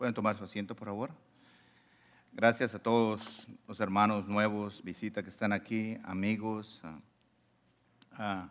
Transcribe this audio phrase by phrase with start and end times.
[0.00, 1.10] Pueden tomar su asiento, por favor.
[2.32, 6.80] Gracias a todos los hermanos nuevos, visita que están aquí, amigos.
[8.14, 8.48] Ah.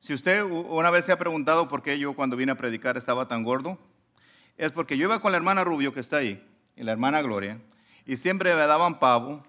[0.00, 3.26] Si usted una vez se ha preguntado por qué yo cuando vine a predicar estaba
[3.26, 3.78] tan gordo,
[4.58, 6.46] es porque yo iba con la hermana Rubio que está ahí
[6.76, 7.58] y la hermana Gloria
[8.04, 9.42] y siempre me daban pavo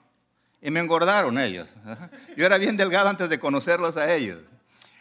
[0.62, 1.68] y me engordaron ellas.
[2.38, 4.40] Yo era bien delgado antes de conocerlos a ellos.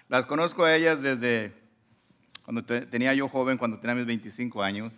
[0.09, 1.53] Las conozco a ellas desde
[2.45, 4.97] cuando tenía yo joven, cuando tenía mis 25 años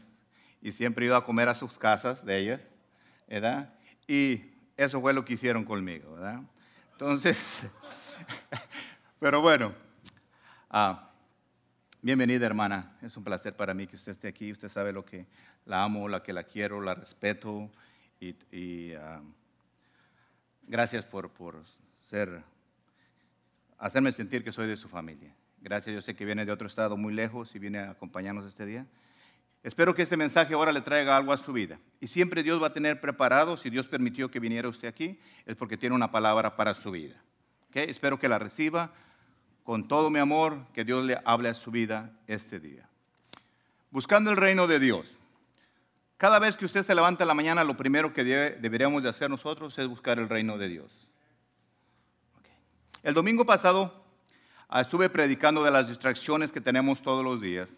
[0.65, 2.61] y siempre iba a comer a sus casas de ellas
[3.29, 3.73] ¿verdad?
[4.07, 4.45] Y
[4.77, 6.41] eso fue lo que hicieron conmigo, ¿verdad?
[6.93, 7.63] Entonces,
[9.19, 9.75] pero bueno,
[10.71, 11.11] ah,
[12.03, 15.27] bienvenida hermana, es un placer para mí que usted esté aquí, usted sabe lo que
[15.67, 17.71] la amo, la que la quiero, la respeto
[18.21, 19.21] y, ah,
[20.67, 21.63] gracias por, por
[22.09, 22.43] ser,
[23.79, 25.35] hacerme sentir que soy de su familia.
[25.61, 28.67] Gracias, yo sé que viene de otro estado muy lejos y viene a acompañarnos este
[28.67, 28.87] día.
[29.65, 31.79] Espero que este mensaje ahora le traiga algo a su vida.
[31.99, 35.57] Y siempre Dios va a tener preparado, si Dios permitió que viniera usted aquí, es
[35.57, 37.17] porque tiene una palabra para su vida.
[37.73, 38.93] Espero que la reciba
[39.65, 42.89] con todo mi amor, que Dios le hable a su vida este día.
[43.91, 45.11] Buscando el reino de Dios.
[46.19, 49.31] Cada vez que usted se levanta en la mañana, lo primero que deberíamos de hacer
[49.31, 51.09] nosotros es buscar el reino de Dios.
[53.03, 54.05] El domingo pasado
[54.69, 57.71] ah, estuve predicando de las distracciones que tenemos todos los días.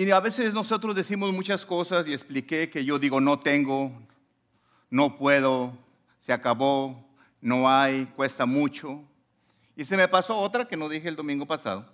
[0.00, 3.92] Y a veces nosotros decimos muchas cosas y expliqué que yo digo no tengo,
[4.88, 5.76] no puedo,
[6.24, 7.04] se acabó,
[7.42, 9.04] no hay, cuesta mucho.
[9.76, 11.86] Y se me pasó otra que no dije el domingo pasado,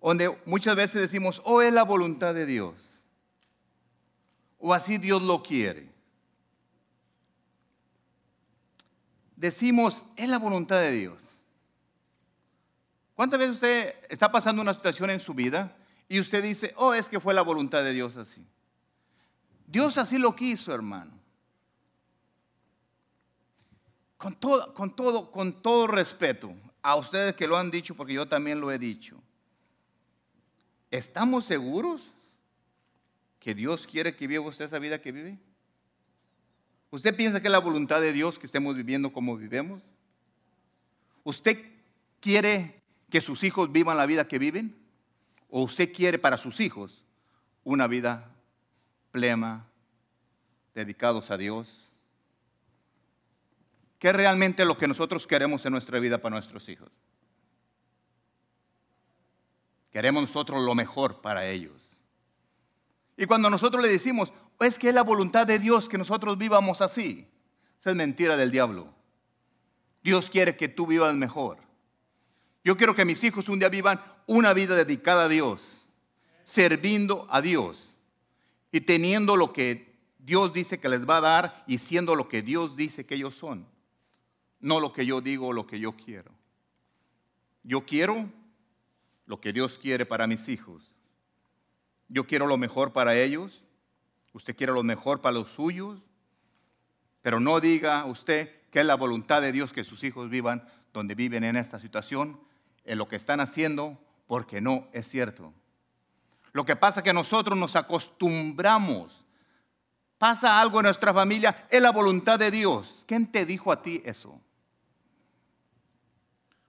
[0.00, 2.74] donde muchas veces decimos, oh, es la voluntad de Dios,
[4.58, 5.92] o así Dios lo quiere.
[9.36, 11.22] Decimos, es la voluntad de Dios.
[13.14, 15.76] ¿Cuántas veces usted está pasando una situación en su vida
[16.12, 18.46] y usted dice, oh, es que fue la voluntad de Dios así.
[19.66, 21.10] Dios así lo quiso, hermano.
[24.18, 28.28] Con todo, con todo, con todo respeto a ustedes que lo han dicho, porque yo
[28.28, 29.22] también lo he dicho.
[30.90, 32.06] ¿Estamos seguros
[33.40, 35.38] que Dios quiere que viva usted esa vida que vive?
[36.90, 39.80] ¿Usted piensa que es la voluntad de Dios que estemos viviendo como vivemos?
[41.24, 41.56] ¿Usted
[42.20, 44.81] quiere que sus hijos vivan la vida que viven?
[45.54, 47.04] ¿O usted quiere para sus hijos
[47.62, 48.34] una vida
[49.10, 49.66] plena,
[50.74, 51.90] dedicados a Dios?
[53.98, 56.88] ¿Qué es realmente lo que nosotros queremos en nuestra vida para nuestros hijos?
[59.90, 61.98] Queremos nosotros lo mejor para ellos.
[63.18, 66.80] Y cuando nosotros le decimos, es que es la voluntad de Dios que nosotros vivamos
[66.80, 67.28] así,
[67.78, 68.88] esa es mentira del diablo.
[70.02, 71.58] Dios quiere que tú vivas mejor.
[72.64, 75.78] Yo quiero que mis hijos un día vivan una vida dedicada a Dios,
[76.44, 77.90] sirviendo a Dios
[78.70, 82.42] y teniendo lo que Dios dice que les va a dar y siendo lo que
[82.42, 83.66] Dios dice que ellos son.
[84.60, 86.30] No lo que yo digo o lo que yo quiero.
[87.64, 88.30] Yo quiero
[89.26, 90.92] lo que Dios quiere para mis hijos.
[92.08, 93.64] Yo quiero lo mejor para ellos.
[94.32, 96.00] Usted quiere lo mejor para los suyos.
[97.22, 101.16] Pero no diga usted que es la voluntad de Dios que sus hijos vivan donde
[101.16, 102.38] viven en esta situación
[102.84, 105.52] en lo que están haciendo porque no es cierto.
[106.52, 109.24] Lo que pasa es que nosotros nos acostumbramos.
[110.18, 113.04] Pasa algo en nuestra familia, es la voluntad de Dios.
[113.08, 114.40] ¿Quién te dijo a ti eso?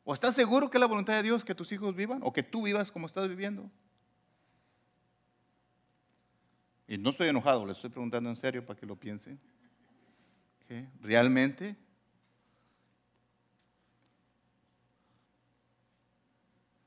[0.03, 2.43] ¿O estás seguro que es la voluntad de Dios que tus hijos vivan o que
[2.43, 3.69] tú vivas como estás viviendo?
[6.87, 9.37] Y no estoy enojado, le estoy preguntando en serio para que lo piense.
[11.01, 11.75] ¿Realmente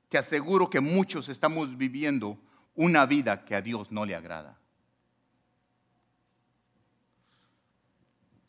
[0.08, 2.38] te aseguro que muchos estamos viviendo
[2.74, 4.58] una vida que a Dios no le agrada.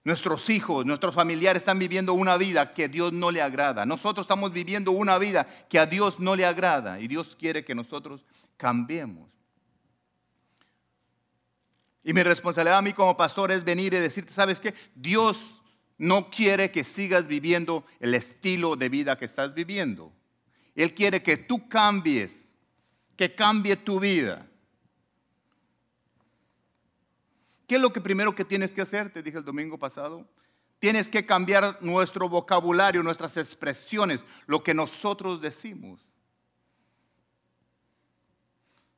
[0.04, 3.86] Nuestros hijos, nuestros familiares están viviendo una vida que a Dios no le agrada.
[3.86, 7.76] Nosotros estamos viviendo una vida que a Dios no le agrada y Dios quiere que
[7.76, 8.24] nosotros
[8.56, 9.30] cambiemos.
[12.06, 14.74] Y mi responsabilidad a mí como pastor es venir y decirte, ¿sabes qué?
[14.96, 15.62] Dios
[15.98, 20.14] no quiere que sigas viviendo el estilo de vida que estás viviendo.
[20.78, 22.46] Él quiere que tú cambies,
[23.16, 24.48] que cambie tu vida.
[27.66, 29.12] ¿Qué es lo que primero que tienes que hacer?
[29.12, 30.24] Te dije el domingo pasado.
[30.78, 36.00] Tienes que cambiar nuestro vocabulario, nuestras expresiones, lo que nosotros decimos.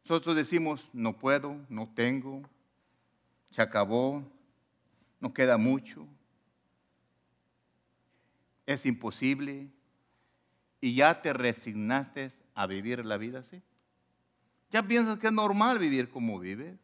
[0.04, 2.42] Nosotros decimos, no puedo, no tengo,
[3.50, 4.22] se acabó,
[5.22, 6.06] no queda mucho,
[8.66, 9.70] es imposible,
[10.82, 13.62] y ya te resignaste a vivir la vida así.
[14.72, 16.78] Ya piensas que es normal vivir como vives.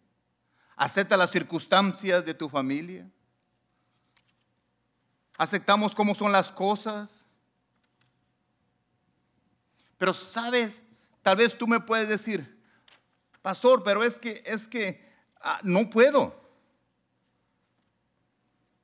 [0.76, 3.10] Acepta las circunstancias de tu familia.
[5.38, 7.10] Aceptamos cómo son las cosas.
[9.98, 10.74] Pero sabes,
[11.22, 12.62] tal vez tú me puedes decir,
[13.42, 15.06] pastor, pero es que, es que
[15.42, 16.36] ah, no puedo.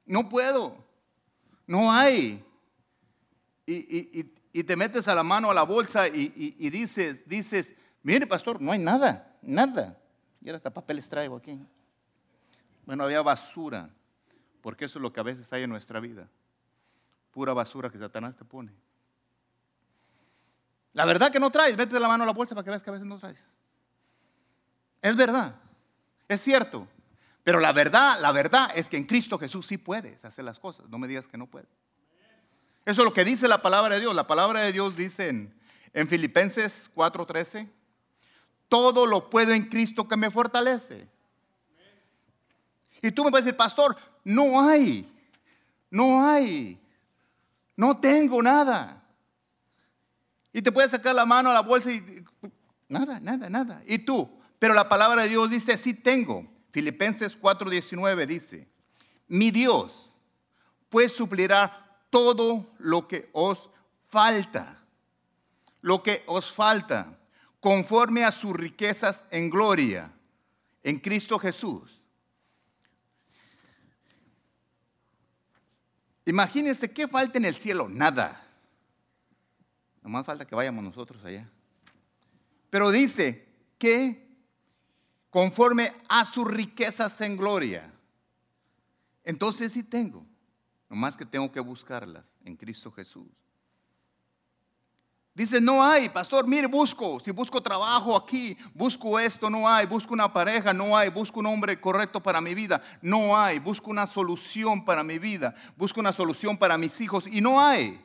[0.06, 0.78] No puedo.
[1.68, 2.46] No hay.
[3.66, 7.72] Y, te metes a la mano a la bolsa y, dices, dices,
[8.04, 9.98] mire pastor, no hay nada, nada.
[10.42, 11.60] Y ahora hasta papeles traigo aquí.
[12.86, 13.90] Bueno, había basura,
[14.62, 16.28] porque eso es lo que a veces hay en nuestra vida.
[17.32, 18.74] Pura basura que Satanás te pone.
[20.94, 22.90] La verdad que no traes, vete la mano a la bolsa para que veas que
[22.90, 23.40] a veces no traes.
[25.02, 25.56] Es verdad,
[26.28, 26.88] es cierto.
[27.44, 30.88] Pero la verdad, la verdad es que en Cristo Jesús sí puedes hacer las cosas.
[30.90, 31.70] No me digas que no puedes.
[32.86, 34.16] Eso es lo que dice la palabra de Dios.
[34.16, 35.54] La palabra de Dios dice en,
[35.94, 37.70] en Filipenses 4:13,
[38.68, 41.08] todo lo puedo en Cristo que me fortalece.
[43.02, 45.12] Y tú me puedes decir, pastor, no hay,
[45.90, 46.80] no hay,
[47.76, 49.04] no tengo nada.
[50.54, 52.24] Y te puedes sacar la mano a la bolsa y
[52.88, 53.82] nada, nada, nada.
[53.88, 56.48] Y tú, pero la palabra de Dios dice, sí tengo.
[56.72, 58.68] Filipenses 4:19 dice,
[59.28, 60.12] mi Dios
[60.90, 63.72] pues suplirá todo lo que os
[64.10, 64.84] falta,
[65.82, 67.18] lo que os falta,
[67.60, 70.12] conforme a sus riquezas en gloria,
[70.84, 72.00] en Cristo Jesús.
[76.26, 78.46] Imagínense qué falta en el cielo, nada.
[80.04, 81.50] Nomás falta que vayamos nosotros allá.
[82.70, 83.48] Pero dice
[83.78, 84.32] que
[85.32, 87.92] conforme a sus riquezas en gloria.
[89.24, 90.26] Entonces sí tengo.
[90.92, 93.30] Nomás que tengo que buscarlas en Cristo Jesús.
[95.34, 100.14] Dice, no hay, pastor, mire, busco, si busco trabajo aquí, busco esto, no hay, busco
[100.14, 104.06] una pareja, no hay, busco un hombre correcto para mi vida, no hay, busco una
[104.06, 108.04] solución para mi vida, busco una solución para mis hijos y no hay.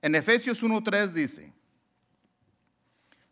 [0.00, 1.52] En Efesios 1.3 dice,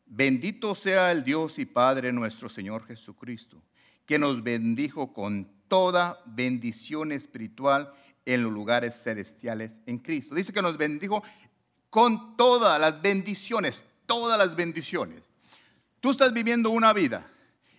[0.07, 3.63] bendito sea el Dios y Padre nuestro Señor Jesucristo,
[4.05, 7.93] que nos bendijo con toda bendición espiritual
[8.25, 10.35] en los lugares celestiales en Cristo.
[10.35, 11.23] Dice que nos bendijo
[11.91, 15.23] con todas las bendiciones, todas las bendiciones.
[16.01, 17.27] Tú estás viviendo una vida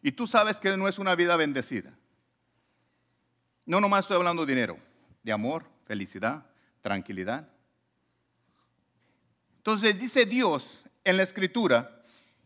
[0.02, 1.94] y tú sabes que no es una vida bendecida.
[3.66, 4.78] No nomás estoy hablando de dinero,
[5.24, 6.46] de amor, felicidad,
[6.82, 7.50] tranquilidad.
[9.58, 12.04] Entonces dice Dios en la escritura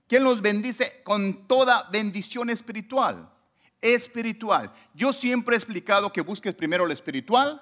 [0.08, 3.32] que nos bendice con toda bendición espiritual
[3.82, 4.72] espiritual.
[4.94, 7.62] Yo siempre he explicado que busques primero lo espiritual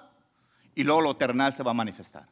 [0.74, 2.28] y luego lo terrenal se va a manifestar.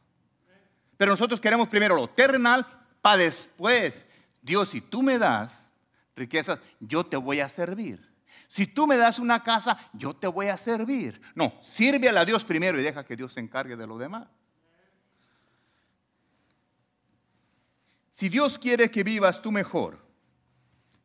[0.97, 2.65] Pero nosotros queremos primero lo terrenal
[3.01, 4.05] para después.
[4.41, 5.53] Dios, si tú me das
[6.15, 8.07] riquezas, yo te voy a servir.
[8.47, 11.21] Si tú me das una casa, yo te voy a servir.
[11.35, 14.27] No, sirve a Dios primero y deja que Dios se encargue de lo demás.
[18.11, 20.05] Si Dios quiere que vivas tú mejor,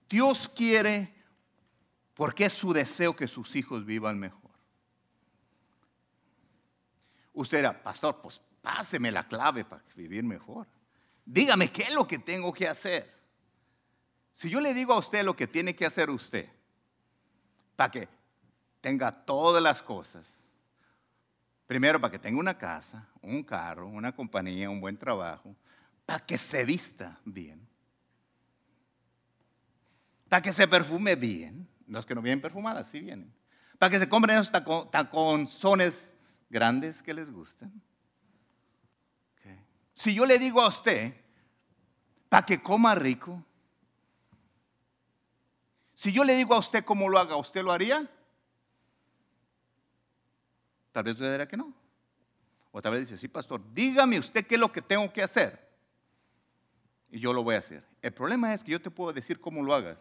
[0.09, 1.14] Dios quiere
[2.15, 4.51] porque es su deseo que sus hijos vivan mejor.
[7.33, 10.69] Usted era, pastor, pues páseme la clave para vivir mejor.
[11.27, 13.13] Dígame qué es lo que tengo que hacer.
[14.33, 16.49] Si yo le digo a usted lo que tiene que hacer usted,
[17.75, 18.09] para que
[18.81, 20.27] tenga todas las cosas,
[21.67, 25.57] primero para que tenga una casa, un carro, una compañía, un buen trabajo,
[26.07, 27.67] para que se vista bien,
[30.29, 33.33] para que se perfume bien, los que no vienen perfumadas, sí vienen.
[33.79, 34.51] Para que se compren esos
[34.91, 36.17] taconzones
[36.49, 37.83] grandes que les gusten.
[39.95, 41.15] Si yo le digo a usted,
[42.29, 43.45] para que coma rico,
[45.95, 48.11] si yo le digo a usted cómo lo haga, ¿usted lo haría?
[50.91, 51.73] Tal vez usted dirá que no.
[52.73, 55.65] O tal vez dice, sí, pastor, dígame usted qué es lo que tengo que hacer.
[57.11, 57.85] Y yo lo voy a hacer.
[58.03, 59.99] El problema es que yo te puedo decir cómo lo hagas,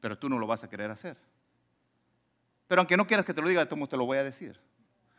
[0.00, 1.16] pero tú no lo vas a querer hacer.
[2.66, 4.60] Pero aunque no quieras que te lo diga, de te lo voy a decir.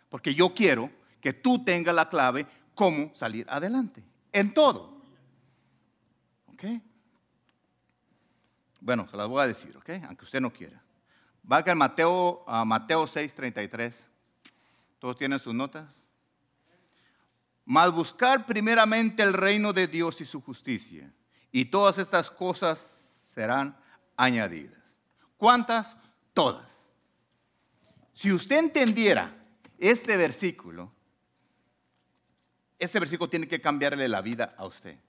[0.09, 0.89] Porque yo quiero
[1.21, 2.45] que tú tengas la clave
[2.75, 4.03] cómo salir adelante.
[4.31, 5.01] En todo.
[6.47, 6.63] ¿Ok?
[8.79, 9.89] Bueno, se las voy a decir, ¿ok?
[10.07, 10.81] Aunque usted no quiera.
[11.51, 14.07] Va a Mateo, Mateo 6, 33.
[14.99, 15.87] ¿Todos tienen sus notas?
[17.65, 21.11] Mas buscar primeramente el reino de Dios y su justicia.
[21.51, 22.79] Y todas estas cosas
[23.27, 23.77] serán
[24.19, 24.77] añadidas.
[25.37, 25.95] ¿Cuántas?
[26.33, 26.67] Todas.
[28.11, 29.33] Si usted entendiera
[29.77, 30.91] este versículo,
[32.77, 34.99] este versículo tiene que cambiarle la vida a usted.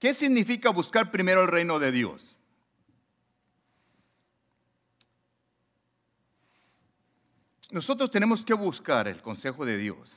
[0.00, 2.34] ¿Qué significa buscar primero el reino de Dios?
[7.70, 10.12] Nosotros tenemos que buscar el consejo de Dios.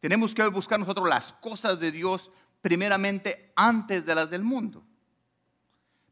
[0.00, 2.30] Tenemos que buscar nosotros las cosas de Dios
[2.62, 4.85] primeramente antes de las del mundo.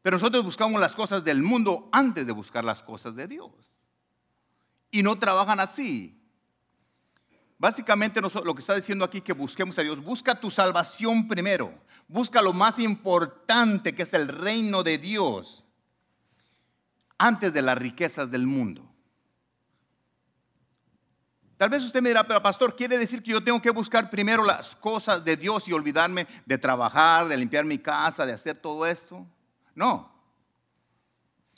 [0.05, 3.49] Pero nosotros buscamos las cosas del mundo antes de buscar las cosas de Dios.
[4.91, 6.21] Y no trabajan así.
[7.57, 11.73] Básicamente lo que está diciendo aquí que busquemos a Dios, busca tu salvación primero,
[12.07, 15.63] busca lo más importante que es el reino de Dios
[17.17, 18.87] antes de las riquezas del mundo.
[21.57, 24.43] Tal vez usted me dirá, pero pastor, ¿quiere decir que yo tengo que buscar primero
[24.43, 28.85] las cosas de Dios y olvidarme de trabajar, de limpiar mi casa, de hacer todo
[28.85, 29.25] esto?
[29.75, 30.11] No.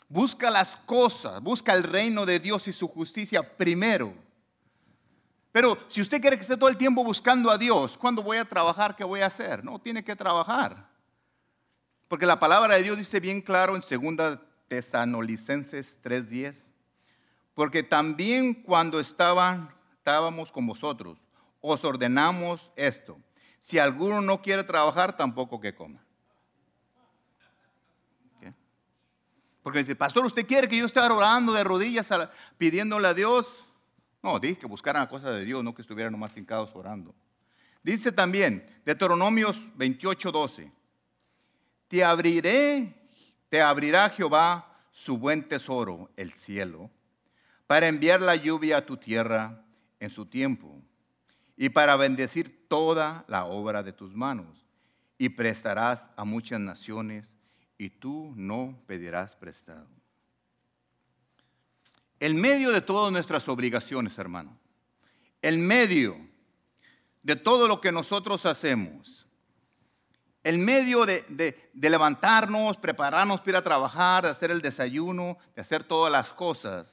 [0.09, 4.13] Busca las cosas, busca el reino de Dios y su justicia primero.
[5.51, 8.45] Pero si usted quiere que esté todo el tiempo buscando a Dios, ¿cuándo voy a
[8.45, 8.95] trabajar?
[8.95, 9.63] ¿Qué voy a hacer?
[9.63, 10.87] No, tiene que trabajar.
[12.07, 16.61] Porque la palabra de Dios dice bien claro en 2 Tesanolicenses 3:10,
[17.53, 21.19] porque también cuando estaban, estábamos con vosotros,
[21.59, 23.17] os ordenamos esto.
[23.59, 26.06] Si alguno no quiere trabajar, tampoco que coma.
[29.67, 32.07] Porque dice, pastor, ¿usted quiere que yo esté orando de rodillas
[32.57, 33.65] pidiéndole a Dios?
[34.23, 37.13] No, dije que buscaran la cosa de Dios, no que estuvieran nomás hincados orando.
[37.83, 40.71] Dice también, Deuteronomios 28, 12,
[41.89, 42.95] te abriré,
[43.49, 46.89] te abrirá Jehová su buen tesoro, el cielo,
[47.67, 49.65] para enviar la lluvia a tu tierra
[49.99, 50.81] en su tiempo
[51.57, 54.65] y para bendecir toda la obra de tus manos
[55.17, 57.36] y prestarás a muchas naciones
[57.77, 59.87] y tú no pedirás prestado.
[62.19, 64.57] El medio de todas nuestras obligaciones, hermano,
[65.41, 66.17] el medio
[67.21, 69.27] de todo lo que nosotros hacemos,
[70.43, 75.83] el medio de, levantarnos, prepararnos para ir a trabajar, de hacer el desayuno, de hacer
[75.83, 76.87] todas las cosas,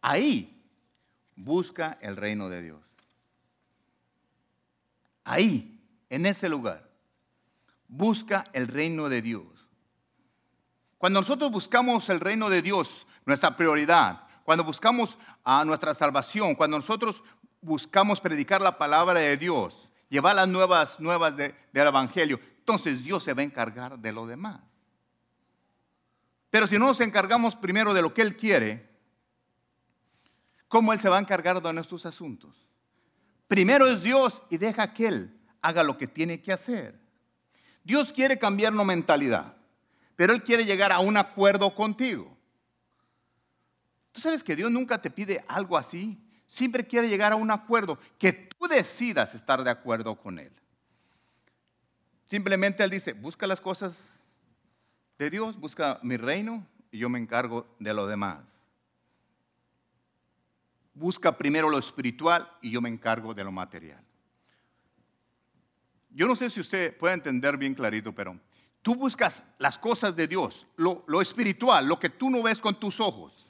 [0.00, 0.64] ahí
[1.36, 2.80] busca el reino de Dios.
[5.24, 6.88] Ahí, en ese lugar,
[7.86, 9.57] busca el reino de Dios.
[10.98, 16.76] Cuando nosotros buscamos el reino de Dios, nuestra prioridad, cuando buscamos a nuestra salvación, cuando
[16.76, 17.22] nosotros
[17.60, 23.32] buscamos predicar la palabra de Dios, llevar las nuevas nuevas del Evangelio, entonces Dios se
[23.32, 24.60] va a encargar de lo demás.
[26.50, 28.88] Pero si no nos encargamos primero de lo que Él quiere,
[30.66, 32.56] ¿cómo Él se va a encargar de nuestros asuntos?
[33.46, 36.98] Primero es Dios y deja que Él haga lo que tiene que hacer.
[37.84, 39.57] Dios quiere cambiar nuestra mentalidad
[40.18, 42.36] pero Él quiere llegar a un acuerdo contigo.
[44.10, 46.18] Tú sabes que Dios nunca te pide algo así.
[46.44, 50.50] Siempre quiere llegar a un acuerdo, que tú decidas estar de acuerdo con Él.
[52.24, 53.94] Simplemente Él dice, busca las cosas
[55.20, 58.40] de Dios, busca mi reino y yo me encargo de lo demás.
[60.94, 64.02] Busca primero lo espiritual y yo me encargo de lo material.
[66.10, 68.36] Yo no sé si usted puede entender bien clarito, pero
[68.88, 73.00] Tú buscas las cosas de Dios, lo, espiritual, lo que tú no ves con tus
[73.00, 73.46] ojos.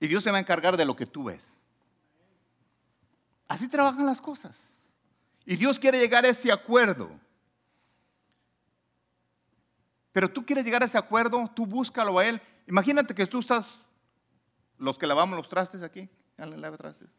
[0.00, 1.46] Y Dios se va a encargar de lo que tú ves.
[3.46, 4.56] Así trabajan las cosas.
[5.46, 7.08] Y Dios quiere llegar a ese acuerdo.
[10.10, 12.42] Pero tú quieres llegar a ese acuerdo, tú búscalo a Él.
[12.66, 13.78] Imagínate que tú estás,
[14.76, 17.10] los que lavamos los trastes aquí, trastes.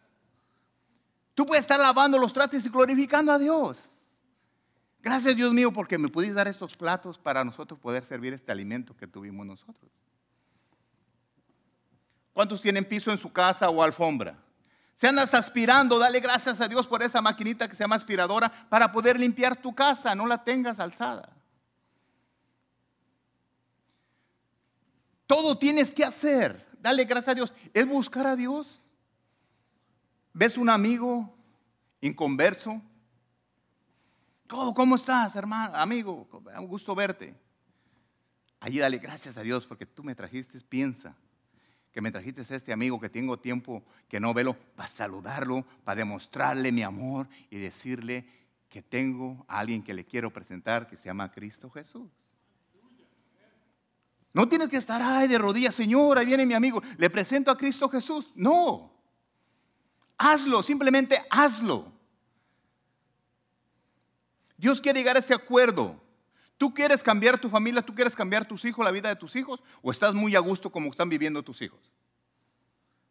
[1.36, 3.90] Tú puedes estar lavando los trastes y glorificando a Dios.
[5.06, 8.98] Gracias Dios mío porque me pudiste dar estos platos para nosotros poder servir este alimento
[8.98, 9.92] que tuvimos nosotros.
[12.34, 14.36] ¿Cuántos tienen piso en su casa o alfombra?
[14.96, 18.92] Si andas aspirando, dale gracias a Dios por esa maquinita que se llama aspiradora para
[18.92, 21.30] poder limpiar tu casa, no la tengas alzada.
[25.28, 26.66] Todo tienes que hacer.
[26.82, 27.54] Dale gracias a Dios.
[27.76, 28.82] Es buscar a Dios.
[30.34, 31.32] ¿Ves un amigo
[32.02, 32.82] inconverso?
[34.48, 36.28] ¿Cómo, estás, hermano, amigo?
[36.58, 37.36] Un gusto verte.
[38.60, 41.16] Allí dale gracias a Dios porque tú me trajiste, piensa
[41.92, 46.00] que me trajiste a este amigo que tengo tiempo que no velo para saludarlo, para
[46.00, 48.28] demostrarle mi amor y decirle
[48.70, 52.12] que tengo a alguien que le quiero presentar que se llama Cristo Jesús.
[54.34, 57.58] No tienes que estar ay de rodillas, Señor, ahí viene mi amigo, le presento a
[57.58, 58.34] Cristo Jesús.
[58.36, 58.92] No.
[60.18, 61.95] Hazlo, simplemente hazlo.
[64.66, 65.96] Dios quiere llegar a ese acuerdo.
[66.58, 67.84] ¿Tú quieres cambiar tu familia?
[67.84, 69.62] ¿Tú quieres cambiar tus hijos, la vida de tus hijos?
[69.84, 71.80] ¿O estás muy a gusto como están viviendo tus hijos?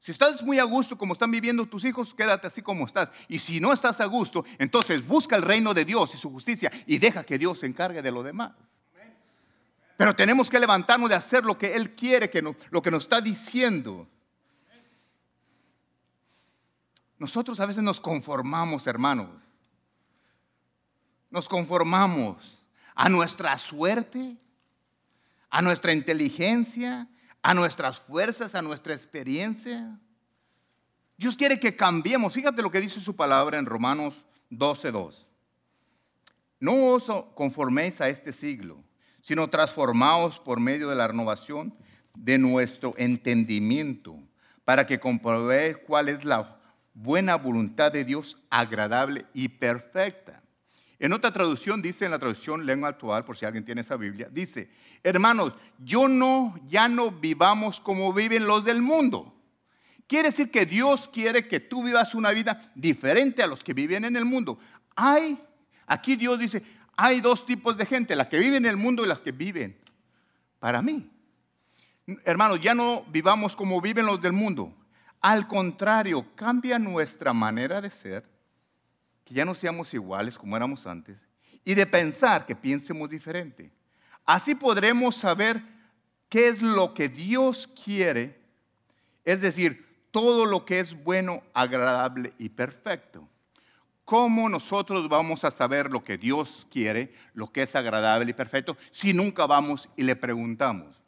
[0.00, 3.10] Si estás muy a gusto como están viviendo tus hijos, quédate así como estás.
[3.28, 6.72] Y si no estás a gusto, entonces busca el reino de Dios y su justicia
[6.88, 8.50] y deja que Dios se encargue de lo demás.
[9.96, 13.20] Pero tenemos que levantarnos de hacer lo que Él quiere, que lo que nos está
[13.20, 14.08] diciendo.
[17.16, 19.43] Nosotros a veces nos conformamos, hermanos.
[21.34, 22.36] Nos conformamos
[22.94, 24.36] a nuestra suerte,
[25.50, 27.08] a nuestra inteligencia,
[27.42, 29.98] a nuestras fuerzas, a nuestra experiencia.
[31.16, 32.34] Dios quiere que cambiemos.
[32.34, 35.26] Fíjate lo que dice su palabra en Romanos 12:2.
[36.60, 38.84] No os conforméis a este siglo,
[39.20, 41.74] sino transformaos por medio de la renovación
[42.14, 44.16] de nuestro entendimiento,
[44.64, 46.60] para que comprobéis cuál es la
[46.94, 50.43] buena voluntad de Dios agradable y perfecta.
[50.98, 54.28] En otra traducción dice, en la traducción lengua actual, por si alguien tiene esa Biblia,
[54.30, 54.70] dice,
[55.02, 59.34] hermanos, yo no, ya no vivamos como viven los del mundo.
[60.06, 64.04] Quiere decir que Dios quiere que tú vivas una vida diferente a los que viven
[64.04, 64.58] en el mundo.
[64.94, 65.38] Hay,
[65.86, 66.62] aquí Dios dice,
[66.96, 69.76] hay dos tipos de gente, las que viven en el mundo y las que viven
[70.60, 71.10] para mí.
[72.24, 74.74] Hermanos, ya no vivamos como viven los del mundo.
[75.20, 78.33] Al contrario, cambia nuestra manera de ser
[79.24, 81.16] que ya no seamos iguales como éramos antes
[81.64, 83.72] y de pensar que piensemos diferente.
[84.24, 85.62] Así podremos saber
[86.28, 88.38] qué es lo que Dios quiere,
[89.24, 93.28] es decir, todo lo que es bueno, agradable y perfecto.
[94.04, 98.76] ¿Cómo nosotros vamos a saber lo que Dios quiere, lo que es agradable y perfecto,
[98.90, 101.00] si nunca vamos y le preguntamos?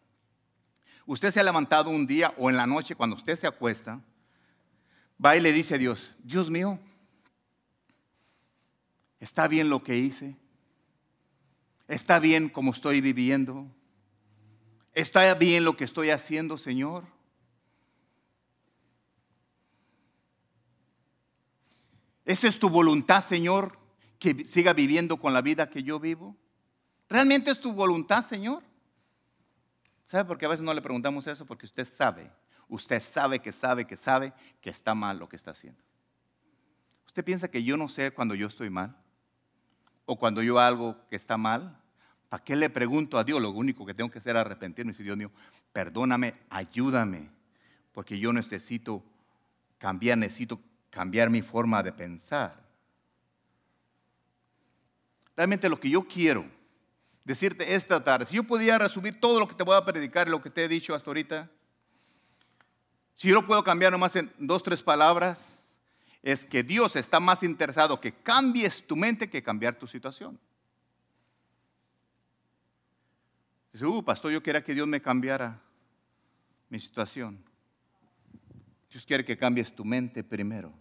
[1.04, 4.00] Usted se ha levantado un día o en la noche cuando usted se acuesta,
[5.24, 6.80] va y le dice a Dios, Dios mío,
[9.20, 10.36] ¿Está bien lo que hice?
[11.88, 13.66] ¿Está bien como estoy viviendo?
[14.92, 17.04] ¿Está bien lo que estoy haciendo, Señor?
[22.24, 23.78] ¿Esa es tu voluntad, Señor,
[24.18, 26.36] que siga viviendo con la vida que yo vivo?
[27.08, 28.64] ¿Realmente es tu voluntad, Señor?
[30.06, 31.46] ¿Sabe por qué a veces no le preguntamos eso?
[31.46, 32.32] Porque usted sabe,
[32.68, 35.80] usted sabe que sabe que sabe que está mal lo que está haciendo.
[37.06, 38.96] ¿Usted piensa que yo no sé cuando yo estoy mal?
[40.06, 41.76] O cuando yo algo que está mal,
[42.28, 43.42] ¿para qué le pregunto a Dios?
[43.42, 45.30] Lo único que tengo que hacer es arrepentirme y decir, Dios mío,
[45.72, 47.28] perdóname, ayúdame,
[47.92, 49.02] porque yo necesito
[49.78, 52.64] cambiar, necesito cambiar mi forma de pensar.
[55.36, 56.46] Realmente lo que yo quiero
[57.24, 60.40] decirte esta tarde, si yo podía resumir todo lo que te voy a predicar, lo
[60.40, 61.50] que te he dicho hasta ahorita,
[63.16, 65.38] si yo lo puedo cambiar nomás en dos, tres palabras,
[66.26, 70.36] es que Dios está más interesado que cambies tu mente que cambiar tu situación.
[73.72, 75.62] Dice, uh, pastor, yo quería que Dios me cambiara
[76.68, 77.38] mi situación.
[78.90, 80.72] Dios quiere que cambies tu mente primero.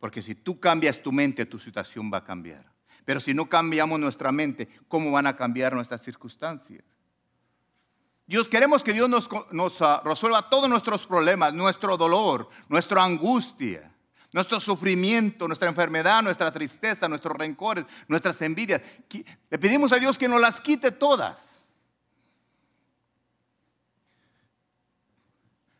[0.00, 2.66] Porque si tú cambias tu mente, tu situación va a cambiar.
[3.04, 6.82] Pero si no cambiamos nuestra mente, ¿cómo van a cambiar nuestras circunstancias?
[8.26, 13.94] Dios, queremos que Dios nos, uh, resuelva todos nuestros problemas, nuestro dolor, nuestra angustia
[14.32, 18.82] nuestro sufrimiento, nuestra enfermedad, nuestra tristeza, nuestros rencores, nuestras envidias.
[19.50, 21.38] Le pedimos a Dios que nos las quite todas.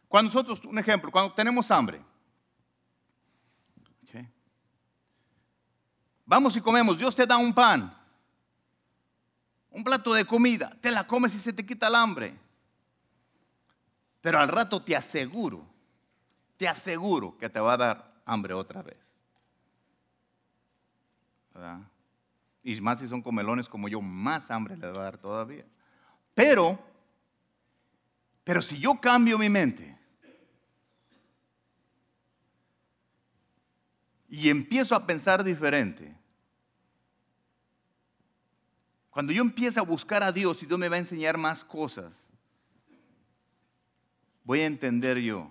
[0.08, 2.02] Cuando nosotros, un ejemplo, cuando tenemos hambre,
[6.24, 7.94] vamos y comemos, Dios te da un pan,
[9.70, 12.38] un plato de comida, te la comes y se te quita el hambre.
[14.20, 15.66] Pero al rato te aseguro,
[16.56, 18.98] te aseguro que te va a dar hambre otra vez.
[21.52, 21.80] ¿Verdad?
[22.62, 25.64] Y más si son comelones como yo, más hambre le va a dar todavía.
[26.34, 26.78] Pero,
[28.44, 29.98] pero si yo cambio mi mente
[34.28, 36.14] y empiezo a pensar diferente,
[39.10, 42.12] cuando yo empiezo a buscar a Dios y Dios me va a enseñar más cosas,
[44.44, 45.50] voy a entender yo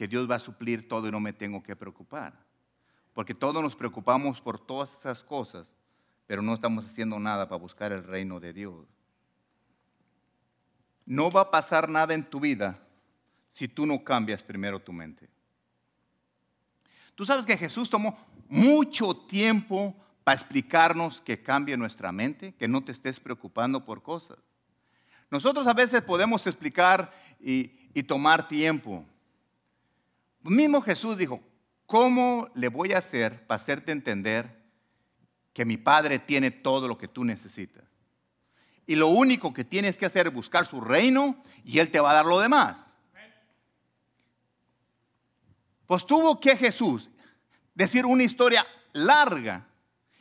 [0.00, 2.32] que Dios va a suplir todo y no me tengo que preocupar.
[3.12, 5.66] Porque todos nos preocupamos por todas esas cosas,
[6.26, 8.86] pero no estamos haciendo nada para buscar el reino de Dios.
[11.04, 12.80] No va a pasar nada en tu vida
[13.52, 15.28] si tú no cambias primero tu mente.
[17.14, 22.82] Tú sabes que Jesús tomó mucho tiempo para explicarnos que cambie nuestra mente, que no
[22.82, 24.38] te estés preocupando por cosas.
[25.30, 29.04] Nosotros a veces podemos explicar y, y tomar tiempo,
[30.42, 31.40] Mismo Jesús dijo,
[31.86, 34.62] ¿cómo le voy a hacer para hacerte entender
[35.52, 37.84] que mi Padre tiene todo lo que tú necesitas?
[38.86, 42.10] Y lo único que tienes que hacer es buscar su reino y Él te va
[42.10, 42.86] a dar lo demás.
[45.86, 47.10] Pues tuvo que Jesús
[47.74, 49.66] decir una historia larga,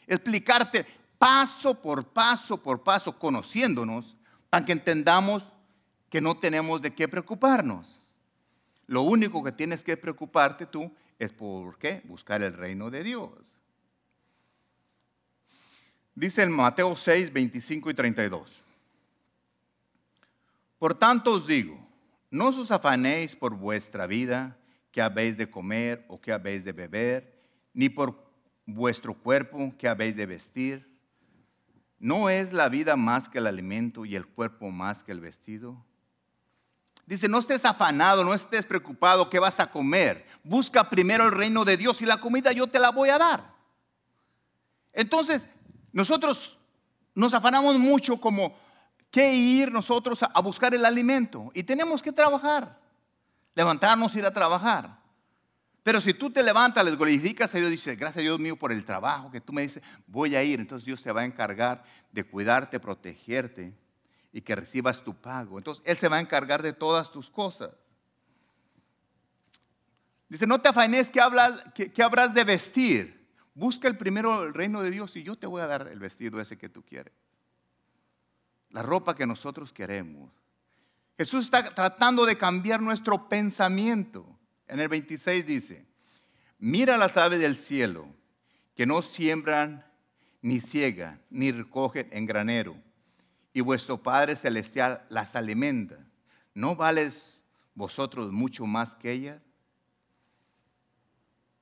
[0.08, 0.86] explicarte
[1.20, 4.16] paso por paso por paso, conociéndonos,
[4.50, 5.46] para que entendamos
[6.10, 7.99] que no tenemos de qué preocuparnos.
[8.90, 13.30] Lo único que tienes que preocuparte tú es por qué buscar el reino de Dios.
[16.16, 18.64] Dice en Mateo 6, 25 y 32.
[20.80, 21.78] Por tanto os digo,
[22.32, 24.58] no os afanéis por vuestra vida,
[24.92, 27.40] que habéis de comer o que habéis de beber,
[27.76, 28.28] ni por
[28.66, 31.00] vuestro cuerpo que habéis de vestir.
[32.00, 35.86] ¿No es la vida más que el alimento y el cuerpo más que el vestido?
[37.10, 40.28] Dice, no estés afanado, no estés preocupado qué vas a comer.
[40.44, 43.52] Busca primero el reino de Dios y la comida yo te la voy a dar.
[44.94, 45.44] Entonces,
[45.92, 46.56] nosotros
[47.16, 48.56] nos afanamos mucho como
[49.10, 52.80] qué ir nosotros a buscar el alimento y tenemos que trabajar,
[53.56, 55.00] levantarnos, ir a trabajar.
[55.82, 58.86] Pero si tú te levantas, les glorificas a Dios, dices, gracias Dios mío por el
[58.86, 60.60] trabajo que tú me dices, voy a ir.
[60.60, 63.74] Entonces Dios se va a encargar de cuidarte, protegerte
[64.32, 65.58] y que recibas tu pago.
[65.58, 67.72] Entonces Él se va a encargar de todas tus cosas.
[70.28, 73.28] Dice, no te afanes que, hablas, que, habrás de vestir.
[73.56, 76.40] Busca el primero el reino de Dios y yo te voy a dar el vestido
[76.40, 77.14] ese que tú quieres.
[78.70, 80.32] La ropa que nosotros queremos.
[81.18, 84.38] Jesús está tratando de cambiar nuestro pensamiento.
[84.68, 85.86] En el 26 dice,
[86.60, 88.08] mira las aves del cielo,
[88.76, 89.84] que no siembran,
[90.42, 92.78] ni ciegan, ni recogen en granero,
[93.54, 95.98] y vuestro Padre Celestial las alimenta.
[96.54, 97.42] ¿No vales
[97.74, 99.42] vosotros mucho más que ellas?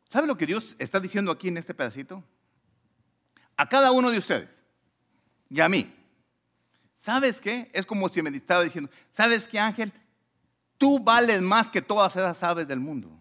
[0.10, 2.24] ¿Sabe lo que Dios está diciendo aquí en este pedacito?
[3.58, 4.50] A cada uno de ustedes
[5.50, 5.94] y a mí.
[7.00, 7.70] ¿Sabes qué?
[7.74, 9.92] Es como si me estaba diciendo, ¿sabes qué Ángel?
[10.78, 13.18] Tú vales más que todas esas aves del mundo.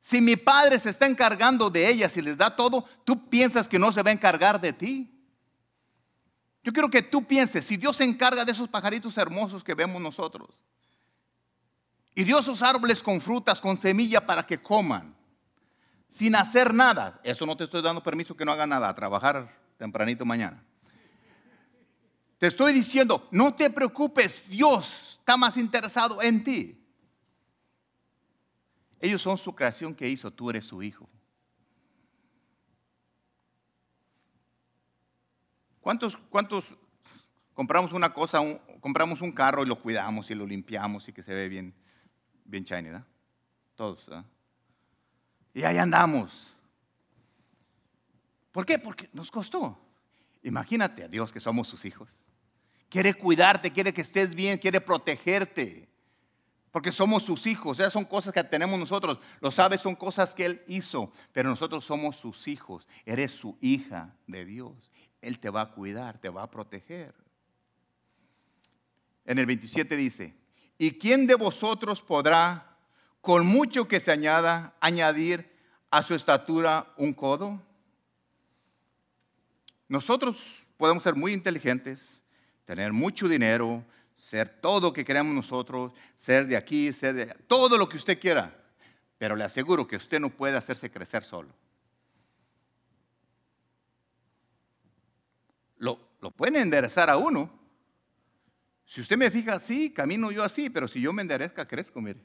[0.00, 3.78] Si mi padre se está encargando de ellas y les da todo, tú piensas que
[3.78, 5.19] no se va a encargar de ti.
[6.62, 10.00] Yo quiero que tú pienses, si Dios se encarga de esos pajaritos hermosos que vemos
[10.00, 10.60] nosotros,
[12.14, 15.14] y dio esos árboles con frutas, con semilla para que coman,
[16.08, 19.56] sin hacer nada, eso no te estoy dando permiso que no haga nada, a trabajar
[19.78, 20.62] tempranito mañana.
[22.38, 26.76] Te estoy diciendo, no te preocupes, Dios está más interesado en ti.
[28.98, 31.08] Ellos son su creación que hizo, tú eres su hijo.
[35.80, 36.18] ¿Cuántos,
[37.54, 38.40] compramos una cosa,
[38.80, 41.74] compramos un carro y lo cuidamos y lo limpiamos y que se ve bien,
[42.44, 43.06] bien shiny, ¿verdad?
[43.74, 44.24] Todos, ¿verdad?
[45.54, 46.54] Y ahí andamos.
[48.52, 48.78] ¿Por qué?
[48.78, 49.78] Porque nos costó.
[50.42, 52.18] Imagínate a Dios que somos sus hijos.
[52.88, 55.88] Quiere cuidarte, quiere que estés bien, quiere protegerte.
[56.70, 57.78] Porque somos sus hijos.
[57.80, 59.18] Esas son cosas que tenemos nosotros.
[59.40, 61.12] Lo sabes, son cosas que Él hizo.
[61.32, 62.86] Pero nosotros somos sus hijos.
[63.04, 64.90] Eres su hija de Dios.
[65.20, 67.14] Él te va a cuidar, te va a proteger.
[69.24, 70.34] En el 27 dice,
[70.78, 72.76] ¿y quién de vosotros podrá,
[73.20, 75.50] con mucho que se añada, añadir
[75.90, 77.62] a su estatura un codo?
[79.88, 82.00] Nosotros podemos ser muy inteligentes,
[82.64, 83.84] tener mucho dinero,
[84.16, 87.96] ser todo lo que queremos nosotros, ser de aquí, ser de allá, todo lo que
[87.96, 88.56] usted quiera.
[89.18, 91.48] Pero le aseguro que usted no puede hacerse crecer solo.
[96.20, 97.50] Lo, pueden enderezar a uno.
[98.84, 102.20] Si usted me fija así, camino yo así, pero si yo me enderezca, crezco, mire.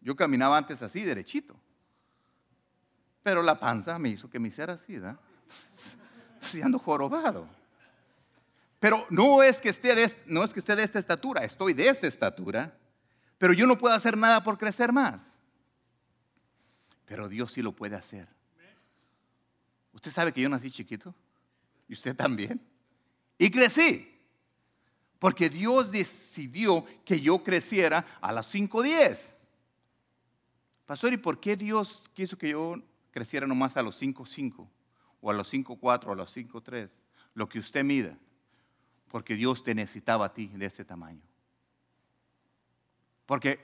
[0.00, 1.56] Yo caminaba antes así, derechito.
[3.22, 5.18] Pero la panza me hizo que me hiciera así, ¿verdad?
[6.40, 7.48] Estoy ando jorobado.
[8.78, 9.92] Pero no es, que esté
[10.26, 12.78] no es que esté de esta estatura, estoy de esta estatura,
[13.36, 15.20] pero yo no puedo hacer nada por crecer más.
[17.04, 18.28] Pero Dios sí lo puede hacer.
[19.92, 21.12] Usted sabe que yo nací chiquito
[21.88, 22.60] y usted también.
[23.38, 24.14] Y crecí.
[25.18, 29.18] Porque Dios decidió que yo creciera a las 5.10.
[30.86, 32.76] Pastor, ¿y por qué Dios quiso que yo
[33.10, 34.68] creciera nomás a los 5.5
[35.20, 36.88] o a los 5.4 o a los 5.3?
[37.34, 38.16] Lo que usted mida
[39.08, 41.22] porque Dios te necesitaba a ti de este tamaño.
[43.26, 43.58] Porque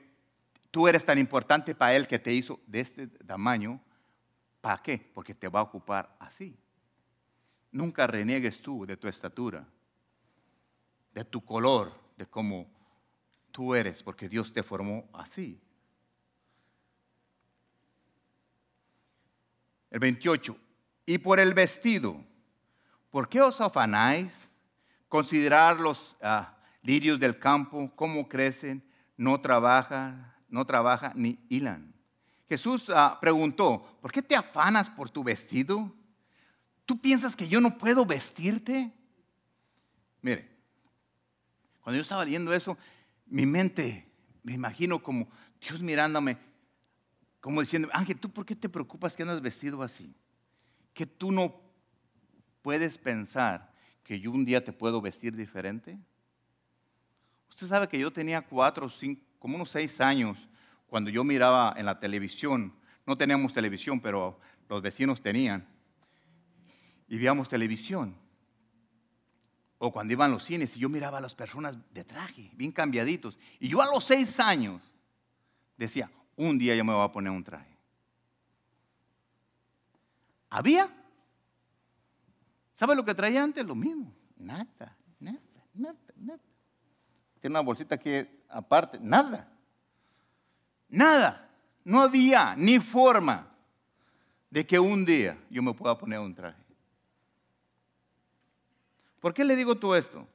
[0.70, 3.80] tú eres tan importante para Él que te hizo de este tamaño.
[4.60, 5.10] ¿Para qué?
[5.14, 6.56] Porque te va a ocupar así.
[7.74, 9.66] Nunca reniegues tú de tu estatura,
[11.12, 12.70] de tu color, de cómo
[13.50, 15.60] tú eres, porque Dios te formó así.
[19.90, 20.56] El 28.
[21.04, 22.24] Y por el vestido,
[23.10, 24.32] ¿por qué os afanáis?
[25.08, 31.92] Considerar los ah, lirios del campo, cómo crecen, no trabajan, no trabaja ni hilan.
[32.48, 35.92] Jesús ah, preguntó, ¿por qué te afanas por tu vestido?
[36.86, 38.92] ¿Tú piensas que yo no puedo vestirte?
[40.20, 40.48] Mire,
[41.80, 42.76] cuando yo estaba leyendo eso,
[43.26, 44.06] mi mente,
[44.42, 45.28] me imagino como
[45.60, 46.36] Dios mirándome,
[47.40, 50.14] como diciendo, Ángel, ¿tú por qué te preocupas que andas vestido así?
[50.92, 51.60] Que tú no
[52.62, 55.98] puedes pensar que yo un día te puedo vestir diferente.
[57.50, 60.48] Usted sabe que yo tenía cuatro, cinco, como unos seis años,
[60.86, 62.74] cuando yo miraba en la televisión,
[63.06, 65.66] no teníamos televisión, pero los vecinos tenían,
[67.08, 68.14] y veíamos televisión.
[69.78, 73.38] O cuando iban los cines y yo miraba a las personas de traje, bien cambiaditos.
[73.60, 74.80] Y yo a los seis años
[75.76, 77.76] decía, un día yo me voy a poner un traje.
[80.50, 80.88] ¿Había?
[82.74, 83.64] ¿Sabe lo que traía antes?
[83.64, 84.12] Lo mismo.
[84.36, 85.40] Nada, nada,
[85.74, 86.40] nada, nada.
[87.40, 88.10] Tiene una bolsita aquí
[88.48, 88.98] aparte.
[89.00, 89.48] Nada.
[90.88, 91.50] Nada.
[91.84, 93.48] No había ni forma
[94.48, 96.63] de que un día yo me pueda poner un traje.
[99.24, 100.28] ¿Por qué le digo todo esto?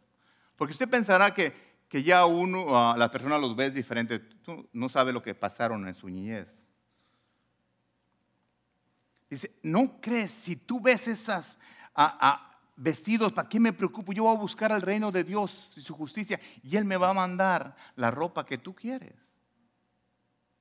[0.55, 1.53] Porque usted pensará que,
[1.87, 4.17] que ya uno, a las personas los ves diferente.
[4.17, 6.47] Tú no sabe lo que pasaron en su niñez.
[9.29, 11.55] Dice, ¿no crees si tú ves esas
[12.77, 14.11] vestidos, ¿para qué me preocupo?
[14.11, 17.11] Yo voy a buscar al reino de Dios y su justicia y Él me va
[17.11, 19.13] a mandar la ropa que tú quieres.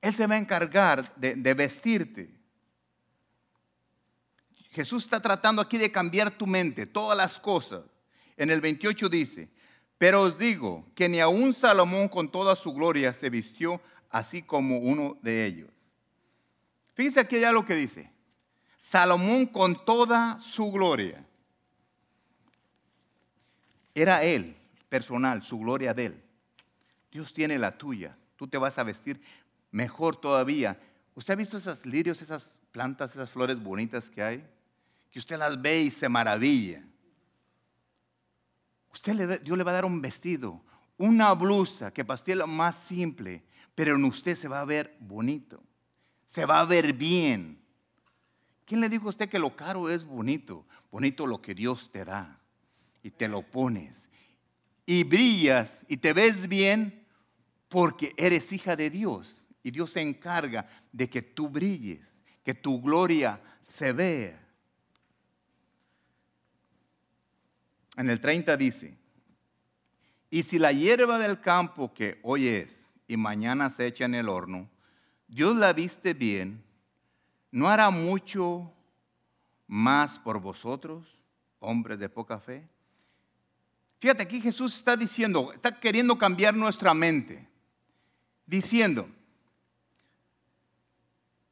[0.03, 2.39] Él se va a encargar de vestirte.
[4.73, 7.85] Jesús está tratando aquí de cambiar tu mente, todas las cosas.
[8.39, 9.51] En el 28 dice,
[9.99, 14.79] pero os digo que ni aun Salomón con toda su gloria se vistió así como
[14.79, 15.69] uno de ellos.
[16.95, 18.11] Fíjense aquí ya lo que dice.
[18.81, 21.25] Salomón con toda su gloria.
[23.95, 24.57] Era él,
[24.89, 26.23] personal, su gloria de él.
[27.11, 28.17] Dios tiene la tuya.
[28.37, 29.21] Tú te vas a vestir
[29.73, 30.81] mejor todavía.
[31.17, 34.49] ¿Usted ha visto esas lirios, esas plantas, esas flores bonitas que hay?
[35.11, 36.85] Que usted las ve y se maravilla.
[38.93, 40.63] Usted le, Dios le va a dar un vestido,
[40.97, 45.63] una blusa que lo más simple, pero en usted se va a ver bonito,
[46.27, 47.63] se va a ver bien.
[48.65, 50.67] ¿Quién le dijo a usted que lo caro es bonito?
[50.91, 52.39] Bonito lo que Dios te da
[53.03, 53.97] y te lo pones.
[54.85, 57.07] Y brillas y te ves bien
[57.69, 59.47] porque eres hija de Dios.
[59.63, 62.01] Y Dios se encarga de que tú brilles,
[62.43, 64.48] que tu gloria se vea.
[67.99, 68.97] En el 30 dice,
[70.31, 72.71] y si la hierba del campo que hoy es
[73.09, 74.71] y mañana se echa en el horno,
[75.27, 76.63] Dios la viste bien,
[77.51, 78.73] ¿no hará mucho
[79.67, 81.09] más por vosotros,
[81.59, 82.69] hombres de poca fe?
[83.99, 87.49] Fíjate, aquí Jesús está diciendo, está queriendo cambiar nuestra mente,
[88.47, 89.09] diciendo,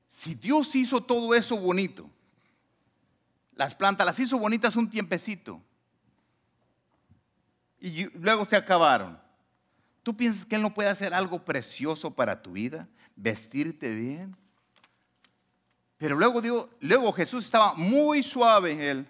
[0.08, 2.08] si Dios hizo todo eso bonito,
[3.56, 5.60] las plantas las hizo bonitas un tiempecito,
[7.86, 9.18] y luego se acabaron.
[10.02, 12.88] ¿Tú piensas que Él no puede hacer algo precioso para tu vida?
[13.14, 14.36] Vestirte bien.
[15.96, 19.08] Pero luego, digo, luego Jesús estaba muy suave en Él.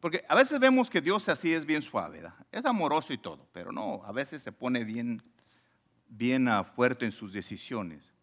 [0.00, 3.72] Porque a veces vemos que Dios así es bien suave, es amoroso y todo, pero
[3.72, 5.20] no, a veces se pone bien,
[6.06, 8.15] bien ah, fuerte en sus decisiones.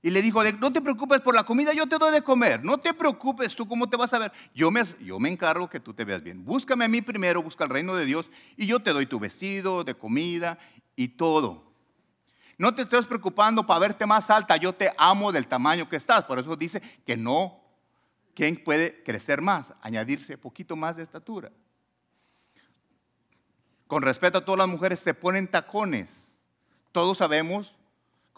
[0.00, 2.64] Y le dijo, no te preocupes por la comida, yo te doy de comer.
[2.64, 4.32] No te preocupes, tú cómo te vas a ver.
[4.54, 6.44] Yo me, encargo que tú te veas bien.
[6.44, 9.82] Búscame a mí primero, busca el reino de Dios y yo te doy tu vestido,
[9.82, 10.58] de comida
[10.94, 11.64] y todo.
[12.58, 16.24] No te estés preocupando para verte más alta, yo te amo del tamaño que estás.
[16.24, 17.60] Por eso dice que no,
[18.34, 19.72] ¿quién puede crecer más?
[19.82, 21.50] Añadirse poquito más de estatura.
[23.88, 26.08] Con respeto a todas las mujeres, se ponen tacones.
[26.92, 27.74] Todos sabemos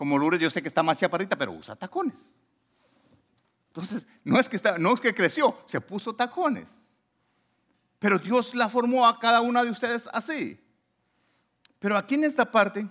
[0.01, 2.15] como Lourdes, yo sé que está más chaparrita, pero usa tacones.
[3.67, 6.67] Entonces, no es que, está, no es que creció, se puso tacones.
[7.99, 10.59] Pero Dios la formó a cada una de ustedes así.
[11.79, 12.89] Pero aquí en esta parte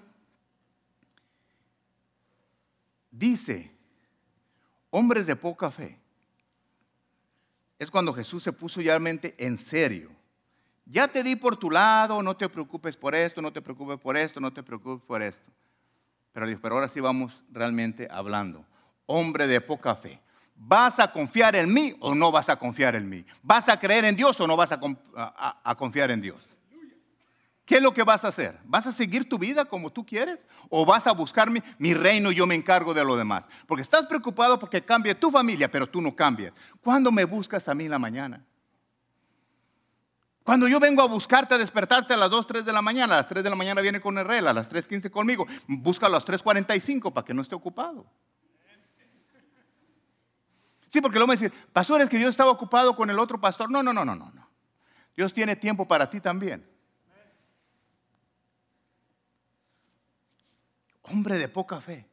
[3.10, 3.76] dice,
[4.91, 6.00] hombres de poca fe.
[7.80, 10.12] Es cuando Jesús se puso realmente en serio.
[10.86, 14.15] Ya te di por tu lado, no te preocupes por esto, no te preocupes por
[14.15, 15.52] esto, no te preocupes por esto.
[16.32, 18.65] Pero dijo, pero ahora sí vamos realmente hablando.
[19.06, 20.22] Hombre de poca fe.
[20.56, 23.26] ¿Vas a confiar en mí o no vas a confiar en mí?
[23.42, 26.48] ¿Vas a creer en Dios o no vas a, confiar en Dios?
[27.65, 28.60] ¿Qué es lo que vas a hacer?
[28.65, 30.44] ¿Vas a seguir tu vida como tú quieres?
[30.70, 33.44] ¿O vas a buscar mi, mi, reino y yo me encargo de lo demás?
[33.68, 36.52] Porque estás preocupado porque cambie tu familia, pero tú no cambias.
[36.84, 38.44] ¿Cuándo me buscas a mí en la mañana?
[40.50, 43.18] Cuando yo vengo a buscarte, a despertarte a las 2, 3 de la mañana, a
[43.18, 46.26] las 3 de la mañana viene con el a las 3.15 conmigo, busca a las
[46.26, 48.12] 3.45 para que no esté ocupado.
[50.88, 53.70] Sí, porque luego me dicen, pastor, es que yo estaba ocupado con el otro pastor.
[53.70, 54.50] No, no, no, no, no.
[55.16, 56.68] Dios tiene tiempo para ti también.
[61.04, 62.10] Hombre de poca fe.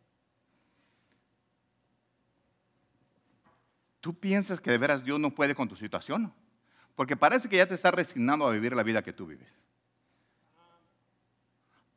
[4.01, 6.35] ¿Tú piensas que de veras Dios no puede con tu situación?
[6.97, 9.53] Porque parece que ya te estás resignando a vivir la vida que tú vives.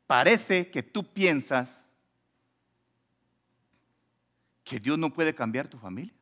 [0.06, 1.70] Parece que tú piensas
[4.62, 6.14] que Dios no puede cambiar tu familia.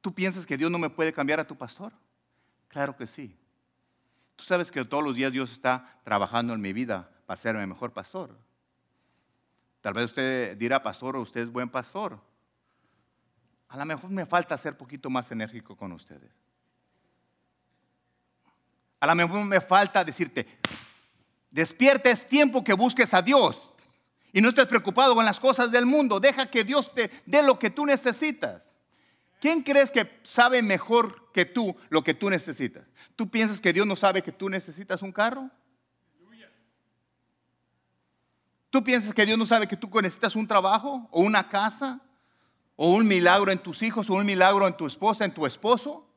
[0.00, 1.92] ¿Tú piensas que Dios no me puede cambiar a tu pastor?
[2.68, 3.34] Claro que sí.
[4.36, 7.92] Tú sabes que todos los días Dios está trabajando en mi vida para serme mejor
[7.92, 8.36] pastor.
[9.80, 12.20] Tal vez usted dirá, pastor, usted es buen pastor.
[13.68, 16.32] A lo mejor me falta ser poquito más enérgico con ustedes.
[19.04, 20.46] A lo mejor me falta decirte,
[21.50, 23.70] despierta, es tiempo que busques a Dios
[24.32, 26.18] y no estés preocupado con las cosas del mundo.
[26.18, 28.70] Deja que Dios te dé lo que tú necesitas.
[29.42, 32.84] ¿Quién crees que sabe mejor que tú lo que tú necesitas?
[33.14, 35.50] ¿Tú piensas que Dios no sabe que tú necesitas un carro?
[38.70, 42.00] ¿Tú piensas que Dios no sabe que tú necesitas un trabajo o una casa
[42.74, 46.08] o un milagro en tus hijos o un milagro en tu esposa, en tu esposo?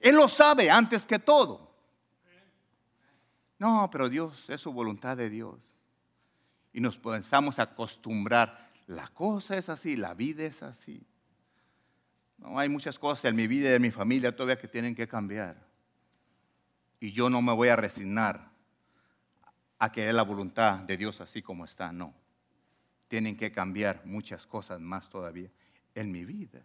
[0.00, 1.66] Él lo sabe antes que todo.
[3.58, 5.74] No, pero Dios, es su voluntad de Dios.
[6.72, 8.70] Y nos pensamos acostumbrar.
[8.86, 11.06] La cosa es así, la vida es así.
[12.38, 15.08] No, hay muchas cosas en mi vida y en mi familia todavía que tienen que
[15.08, 15.56] cambiar.
[17.00, 18.50] Y yo no me voy a resignar
[19.78, 21.92] a que es la voluntad de Dios así como está.
[21.92, 22.14] No.
[23.08, 25.50] Tienen que cambiar muchas cosas más todavía
[25.94, 26.60] en mi vida.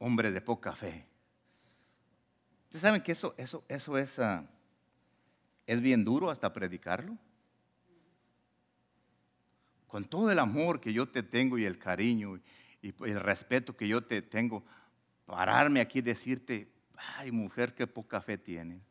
[0.00, 1.06] Hombre de poca fe.
[2.64, 4.44] ¿Ustedes saben que eso, eso, eso es, ah,
[5.66, 7.16] es bien duro hasta predicarlo?
[9.86, 12.40] Con todo el amor que yo te tengo y el cariño
[12.82, 14.64] y el respeto que yo te tengo,
[15.26, 16.72] pararme aquí y decirte,
[17.16, 18.82] ay mujer, qué poca fe tienes.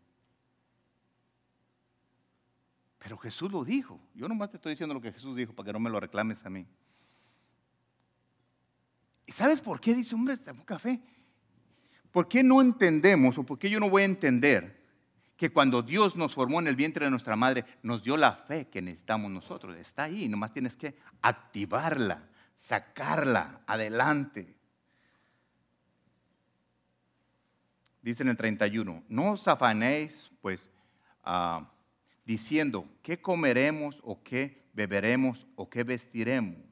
[3.00, 4.00] Pero Jesús lo dijo.
[4.14, 6.46] Yo nomás te estoy diciendo lo que Jesús dijo para que no me lo reclames
[6.46, 6.68] a mí.
[9.30, 11.00] ¿Y sabes por qué dice, hombre, poca fe?
[12.12, 14.84] ¿Por qué no entendemos o por qué yo no voy a entender
[15.38, 18.70] que cuando Dios nos formó en el vientre de nuestra madre, nos dio la fe
[18.70, 19.76] que necesitamos nosotros?
[19.78, 24.56] Está ahí, nomás tienes que activarla, sacarla adelante.
[28.02, 30.72] Dice en el 31, no os afanéis, pues,
[31.24, 31.70] ah,
[32.26, 36.69] diciendo, ¿qué comeremos o qué beberemos o qué vestiremos?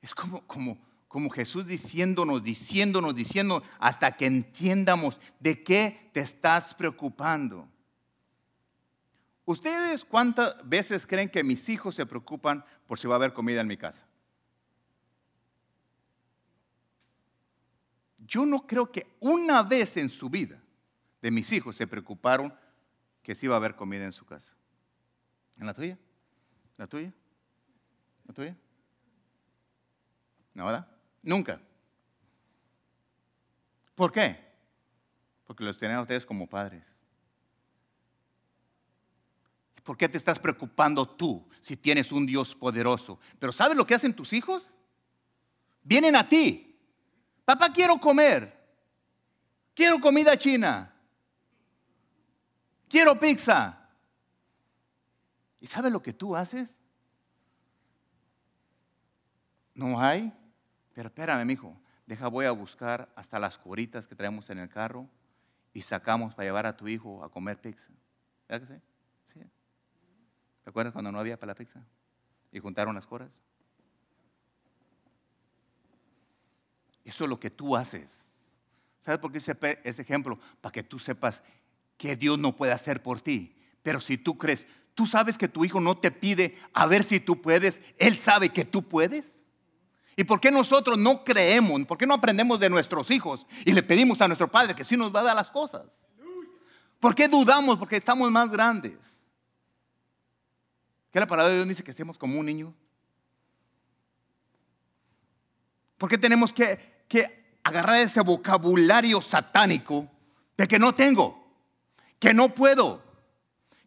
[0.00, 6.74] Es como, como, como Jesús diciéndonos, diciéndonos, diciendo, hasta que entiendamos de qué te estás
[6.74, 7.68] preocupando.
[9.44, 13.62] ¿Ustedes cuántas veces creen que mis hijos se preocupan por si va a haber comida
[13.62, 14.06] en mi casa?
[18.18, 20.60] Yo no creo que una vez en su vida
[21.22, 22.54] de mis hijos se preocuparon
[23.22, 24.52] que si iba a haber comida en su casa.
[25.56, 25.98] ¿En la tuya?
[26.76, 27.12] ¿La tuya?
[28.26, 28.56] ¿La tuya?
[30.58, 30.88] ¿No, verdad?
[31.22, 31.60] Nunca.
[33.94, 34.36] ¿Por qué?
[35.44, 36.82] Porque los tienen a ustedes como padres.
[39.84, 43.20] ¿Por qué te estás preocupando tú si tienes un Dios poderoso?
[43.38, 44.66] Pero ¿sabes lo que hacen tus hijos?
[45.84, 46.76] Vienen a ti.
[47.44, 48.52] Papá, quiero comer.
[49.74, 50.92] Quiero comida china.
[52.88, 53.88] Quiero pizza.
[55.60, 56.68] ¿Y sabes lo que tú haces?
[59.72, 60.32] No hay.
[60.98, 65.08] Pero espérame, hijo, deja, voy a buscar hasta las coritas que traemos en el carro
[65.72, 67.86] y sacamos para llevar a tu hijo a comer pizza.
[68.48, 68.66] ¿Verdad
[69.32, 69.40] sí?
[70.64, 71.80] ¿Te acuerdas cuando no había para la pizza?
[72.50, 73.30] Y juntaron las coras.
[77.04, 78.10] Eso es lo que tú haces.
[78.98, 80.36] ¿Sabes por qué ese ejemplo?
[80.60, 81.44] Para que tú sepas
[81.96, 83.56] que Dios no puede hacer por ti.
[83.84, 87.20] Pero si tú crees, tú sabes que tu hijo no te pide a ver si
[87.20, 89.37] tú puedes, Él sabe que tú puedes.
[90.18, 91.84] ¿Y por qué nosotros no creemos?
[91.84, 94.96] ¿Por qué no aprendemos de nuestros hijos y le pedimos a nuestro Padre que sí
[94.96, 95.86] nos va a dar las cosas?
[96.98, 97.78] ¿Por qué dudamos?
[97.78, 98.96] Porque estamos más grandes.
[101.12, 102.74] ¿Qué la palabra de Dios dice que seamos como un niño?
[105.96, 110.10] ¿Por qué tenemos que, que agarrar ese vocabulario satánico
[110.56, 111.48] de que no tengo,
[112.18, 113.04] que no puedo,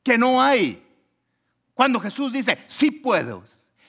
[0.02, 0.82] que no hay?
[1.74, 3.44] Cuando Jesús dice, sí puedo,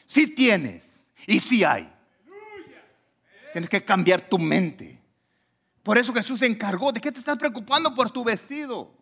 [0.06, 0.82] sí tienes
[1.28, 1.92] y sí hay.
[3.52, 5.00] Tienes que cambiar tu mente.
[5.82, 6.92] Por eso Jesús se encargó.
[6.92, 8.92] ¿De qué te estás preocupando por tu vestido?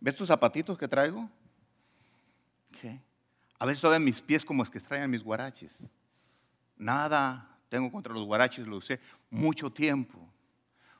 [0.00, 1.28] ¿Ves tus zapatitos que traigo?
[2.80, 3.00] ¿Qué?
[3.58, 5.72] A veces todavía mis pies como es que extrañan mis guaraches.
[6.76, 9.00] Nada tengo contra los guaraches, lo usé
[9.30, 10.18] mucho tiempo.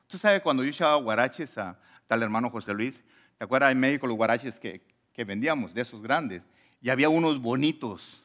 [0.01, 3.01] Usted sabe cuando yo echaba guaraches a tal hermano José Luis,
[3.37, 4.81] ¿te acuerdas en México los guaraches que,
[5.13, 6.41] que vendíamos, de esos grandes?
[6.81, 8.23] Y había unos bonitos,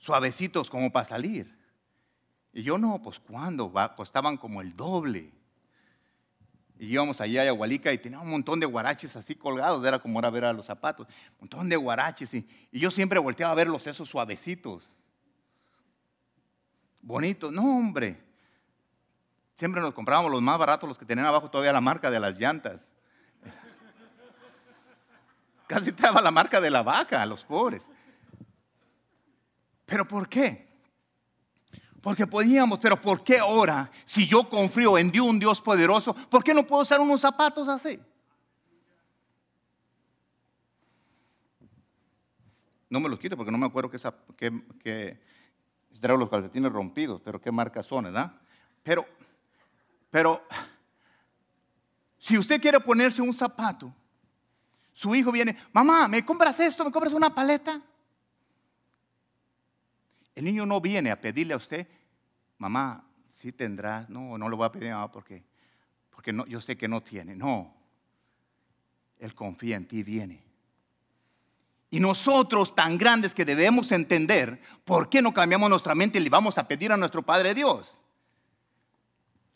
[0.00, 1.56] suavecitos como para salir.
[2.52, 3.72] Y yo no, pues ¿cuándo?
[3.96, 5.30] Costaban como el doble.
[6.78, 10.18] Y íbamos allá a Yagualica y tenía un montón de guaraches así colgados, era como
[10.18, 12.32] era ver a los zapatos, un montón de guaraches.
[12.34, 14.90] Y, y yo siempre volteaba a verlos esos suavecitos.
[17.02, 18.18] Bonitos, no hombre.
[19.56, 22.38] Siempre nos comprábamos los más baratos, los que tenían abajo todavía la marca de las
[22.38, 22.80] llantas.
[25.66, 27.82] Casi traba la marca de la vaca a los pobres.
[29.90, 30.68] ¿Pero por qué?
[32.00, 36.44] Porque podíamos, pero ¿por qué ahora, si yo confío en Dios, un Dios poderoso, ¿por
[36.44, 37.98] qué no puedo usar unos zapatos así?
[42.88, 45.20] No me los quito porque no me acuerdo qué, qué,
[46.00, 48.32] traigo los calcetines rompidos, pero qué marca son, ¿verdad?
[48.84, 49.04] Pero,
[50.08, 50.46] pero,
[52.16, 53.92] si usted quiere ponerse un zapato,
[54.92, 56.84] su hijo viene, mamá, ¿me compras esto?
[56.84, 57.82] ¿Me compras una paleta?
[60.40, 61.86] El niño no viene a pedirle a usted,
[62.56, 65.44] mamá, sí tendrás, no, no lo voy a pedir mamá porque,
[66.08, 67.74] porque no, yo sé que no tiene, no.
[69.18, 70.42] Él confía en ti, viene.
[71.90, 76.30] Y nosotros tan grandes que debemos entender, ¿por qué no cambiamos nuestra mente y le
[76.30, 77.94] vamos a pedir a nuestro Padre Dios?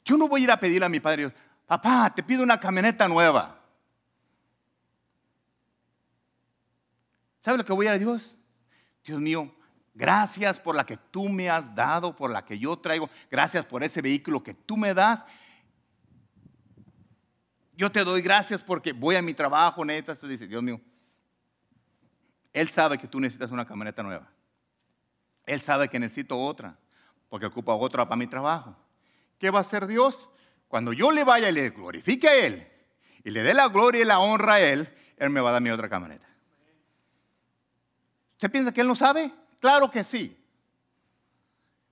[0.04, 1.32] Yo no voy a ir a pedirle a mi Padre Dios,
[1.66, 3.58] papá, te pido una camioneta nueva.
[7.40, 8.36] ¿Sabe lo que voy a ir a Dios?
[9.02, 9.50] Dios mío,
[9.94, 13.08] Gracias por la que tú me has dado, por la que yo traigo.
[13.30, 15.24] Gracias por ese vehículo que tú me das.
[17.76, 20.16] Yo te doy gracias porque voy a mi trabajo, neta.
[20.16, 20.80] Tú dice, Dios mío,
[22.52, 24.28] Él sabe que tú necesitas una camioneta nueva.
[25.46, 26.76] Él sabe que necesito otra,
[27.28, 28.76] porque ocupa otra para mi trabajo.
[29.38, 30.28] ¿Qué va a hacer Dios?
[30.66, 32.66] Cuando yo le vaya y le glorifique a Él,
[33.22, 35.62] y le dé la gloria y la honra a Él, Él me va a dar
[35.62, 36.26] mi otra camioneta.
[38.32, 39.32] ¿Usted piensa que Él no sabe?
[39.64, 40.36] Claro que sí.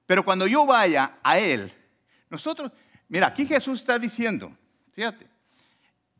[0.04, 1.72] Pero cuando yo vaya a Él,
[2.28, 2.70] nosotros,
[3.08, 4.54] mira, aquí Jesús está diciendo,
[4.92, 5.26] fíjate,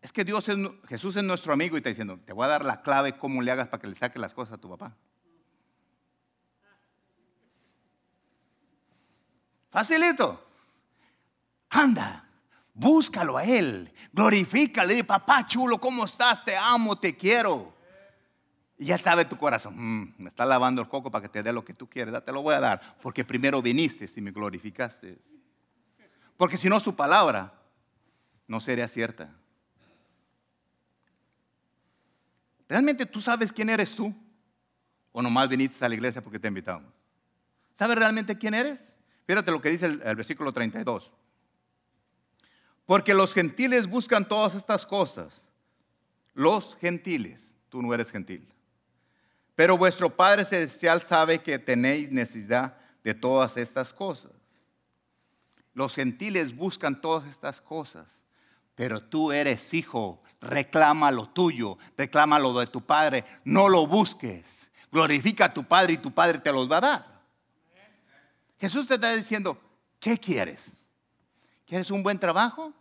[0.01, 0.57] es que Dios es,
[0.89, 3.51] Jesús es nuestro amigo y está diciendo, te voy a dar la clave cómo le
[3.51, 4.97] hagas para que le saque las cosas a tu papá.
[9.69, 10.49] Facilito.
[11.69, 12.31] Anda,
[12.73, 16.47] búscalo a Él, glorifícale, papá chulo, ¿cómo estás?
[16.47, 17.72] Te amo, te quiero.
[18.83, 21.53] Y ya sabe tu corazón, mm, me está lavando el coco para que te dé
[21.53, 25.21] lo que tú quieres, te lo voy a dar, porque primero viniste y me glorificaste.
[26.37, 27.55] Porque si no, su palabra
[28.49, 29.31] no sería cierta.
[32.69, 34.13] ¿Realmente tú sabes quién eres tú?
[35.13, 36.93] ¿O nomás viniste a la iglesia porque te invitamos?
[37.75, 38.81] ¿Sabes realmente quién eres?
[39.29, 41.13] Fíjate lo que dice el, el versículo 32.
[42.85, 45.41] Porque los gentiles buscan todas estas cosas.
[46.35, 48.53] Los gentiles, tú no eres gentil.
[49.55, 54.33] Pero vuestro Padre Celestial sabe que tenéis necesidad de todas estas cosas.
[55.75, 58.07] Los gentiles buscan todas estas cosas,
[58.75, 64.71] pero tú eres hijo, reclama lo tuyo, reclama lo de tu Padre, no lo busques.
[64.91, 67.23] Glorifica a tu Padre y tu Padre te los va a dar.
[68.59, 69.59] Jesús te está diciendo,
[69.99, 70.63] ¿qué quieres?
[71.67, 72.73] ¿Quieres un buen trabajo?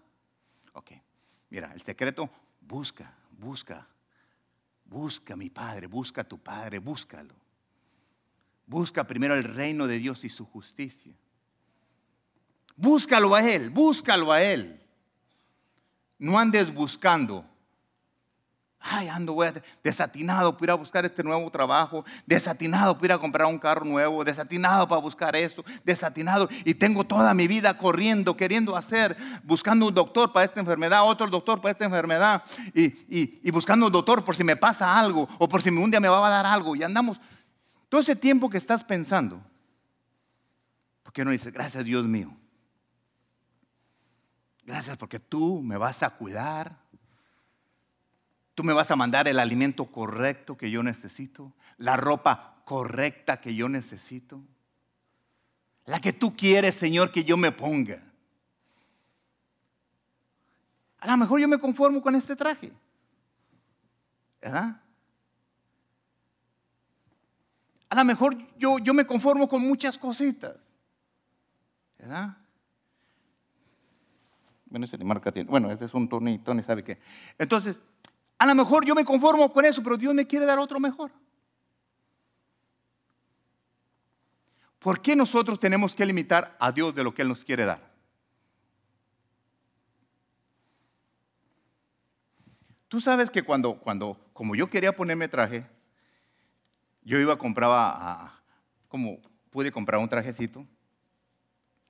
[0.74, 0.92] Ok,
[1.50, 3.88] mira, el secreto, busca, busca
[4.92, 7.34] Busca a mi Padre, busca a tu Padre, búscalo.
[8.66, 11.14] Busca primero el reino de Dios y su justicia.
[12.76, 14.82] Búscalo a Él, búscalo a Él.
[16.20, 17.46] No andes buscando
[18.84, 19.38] Ay, ando
[19.84, 23.86] desatinado para ir a buscar este nuevo trabajo, desatinado para ir a comprar un carro
[23.86, 26.50] nuevo, desatinado para buscar esto, desatinado.
[26.66, 31.28] Y tengo toda mi vida corriendo, queriendo hacer, buscando un doctor para esta enfermedad, otro
[31.28, 35.62] doctor para esta enfermedad, y, buscando un doctor por si me pasa algo o por
[35.62, 36.76] si un día me va a dar algo.
[36.76, 37.22] Y andamos
[37.88, 39.44] todo ese tiempo que estás pensando.
[41.04, 42.36] ¿Por qué no dices, gracias Dios mío?
[44.64, 46.78] Gracias porque tú me vas a cuidar,
[48.62, 53.56] Tú me vas a mandar el alimento correcto que yo necesito, la ropa correcta que
[53.56, 54.40] yo necesito,
[55.88, 58.04] la que tú quieres, Señor, que yo me ponga.
[61.00, 62.72] A lo mejor yo me conformo con este traje.
[64.40, 64.80] ¿Verdad?
[67.90, 70.56] A lo mejor yo, yo me conformo con muchas cositas.
[71.98, 72.38] ¿Verdad?
[74.68, 75.50] Bueno, ese marca tiene.
[75.50, 77.00] Bueno, ese es un Tony, Tony sabe qué.
[77.40, 77.76] Entonces,
[78.42, 81.12] a lo mejor yo me conformo con eso, pero Dios me quiere dar otro mejor.
[84.80, 87.94] ¿Por qué nosotros tenemos que limitar a Dios de lo que Él nos quiere dar?
[92.88, 95.68] Tú sabes que cuando, cuando, como yo quería ponerme traje,
[97.04, 98.32] yo iba a comprar,
[98.88, 99.20] como
[99.52, 100.66] pude comprar un trajecito.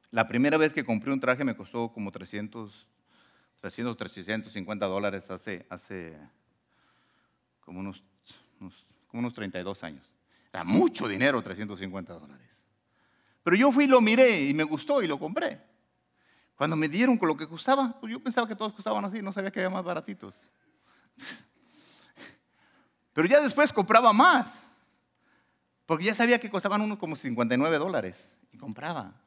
[0.09, 2.89] La primera vez que compré un traje me costó como 300,
[3.61, 6.19] 300, 350 dólares hace, hace
[7.71, 8.03] como unos,
[9.07, 10.05] como unos 32 años.
[10.51, 12.49] Era mucho dinero, 350 dólares.
[13.43, 15.61] Pero yo fui y lo miré y me gustó y lo compré.
[16.57, 19.31] Cuando me dieron con lo que costaba, pues yo pensaba que todos costaban así, no
[19.31, 20.37] sabía que había más baratitos.
[23.13, 24.51] Pero ya después compraba más.
[25.85, 28.17] Porque ya sabía que costaban unos como 59 dólares.
[28.51, 29.13] Y compraba.
[29.15, 29.21] Ah,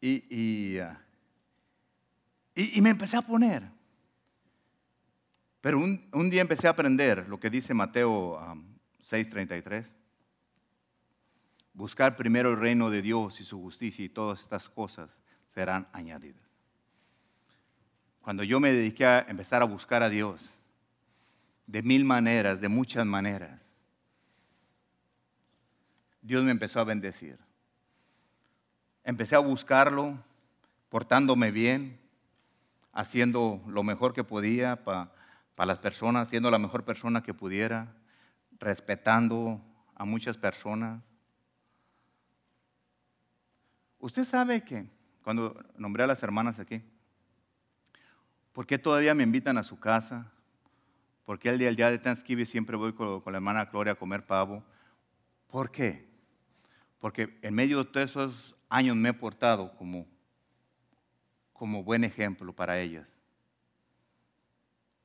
[0.00, 0.24] y,
[2.54, 3.81] y, me empecé a poner.
[5.62, 8.36] Pero un, un, día empecé a aprender lo que dice Mateo
[9.00, 9.86] 6:33.
[11.72, 16.42] Buscar primero el reino de Dios y su justicia y todas estas cosas serán añadidas.
[18.20, 20.50] Cuando yo me dediqué a empezar a buscar a Dios,
[21.68, 23.60] de mil maneras, de muchas maneras,
[26.20, 27.38] Dios me empezó a bendecir.
[29.04, 30.18] Empecé a buscarlo,
[30.88, 32.00] portándome bien,
[32.92, 35.21] haciendo lo mejor que podía para
[35.56, 37.94] las personas, siendo la mejor persona que pudiera,
[38.58, 39.60] respetando
[39.94, 41.02] a muchas personas.
[43.98, 44.86] Usted sabe que,
[45.22, 46.82] cuando nombré a las hermanas aquí,
[48.52, 50.30] ¿por qué todavía me invitan a su casa?
[51.24, 53.92] ¿Por qué el día, el día de Thanksgiving siempre voy con, con la hermana Gloria
[53.92, 54.64] a comer pavo?
[55.46, 56.08] ¿Por qué?
[56.98, 60.06] Porque en medio de todos esos años me he portado como,
[61.52, 63.06] como buen ejemplo para ellas.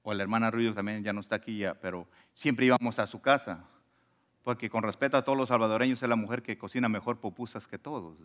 [0.09, 3.19] O la hermana Ruido también ya no está aquí ya, pero siempre íbamos a su
[3.19, 3.65] casa.
[4.41, 7.77] Porque con respeto a todos los salvadoreños es la mujer que cocina mejor pupusas que
[7.77, 8.17] todos.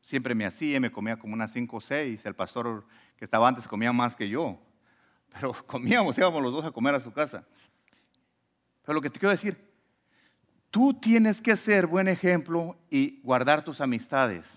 [0.00, 2.24] Siempre me hacía, me comía como unas cinco o seis.
[2.24, 2.86] El pastor
[3.16, 4.60] que estaba antes comía más que yo.
[5.32, 7.44] Pero comíamos, íbamos los dos a comer a su casa.
[8.82, 9.58] Pero lo que te quiero decir,
[10.70, 14.48] tú tienes que ser buen ejemplo y guardar tus amistades.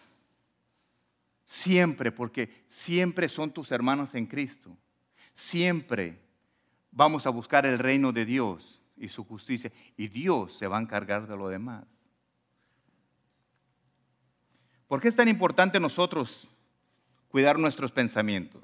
[1.43, 4.77] Siempre, porque siempre son tus hermanos en Cristo.
[5.33, 6.19] Siempre
[6.91, 9.71] vamos a buscar el reino de Dios y su justicia.
[9.97, 11.85] Y Dios se va a encargar de lo demás.
[14.87, 16.49] ¿Por qué es tan importante nosotros
[17.29, 18.61] cuidar nuestros pensamientos?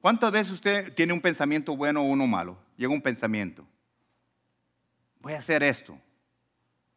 [0.00, 2.58] ¿Cuántas veces usted tiene un pensamiento bueno o uno malo?
[2.76, 3.66] Llega un pensamiento.
[5.20, 5.98] Voy a hacer esto.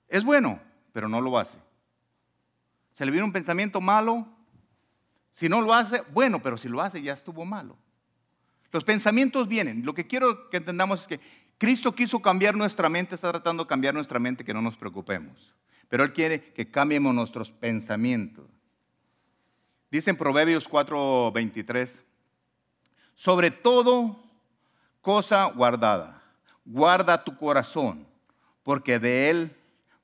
[0.07, 0.59] Es bueno,
[0.93, 1.57] pero no lo hace.
[2.93, 4.27] Se le viene un pensamiento malo.
[5.31, 7.77] Si no lo hace, bueno, pero si lo hace ya estuvo malo.
[8.73, 9.85] Los pensamientos vienen.
[9.85, 11.19] Lo que quiero que entendamos es que
[11.57, 15.53] Cristo quiso cambiar nuestra mente, está tratando de cambiar nuestra mente, que no nos preocupemos.
[15.87, 18.45] Pero Él quiere que cambiemos nuestros pensamientos.
[19.91, 21.91] Dice en Proverbios 4:23,
[23.13, 24.23] sobre todo
[25.01, 26.23] cosa guardada,
[26.65, 28.07] guarda tu corazón,
[28.63, 29.55] porque de él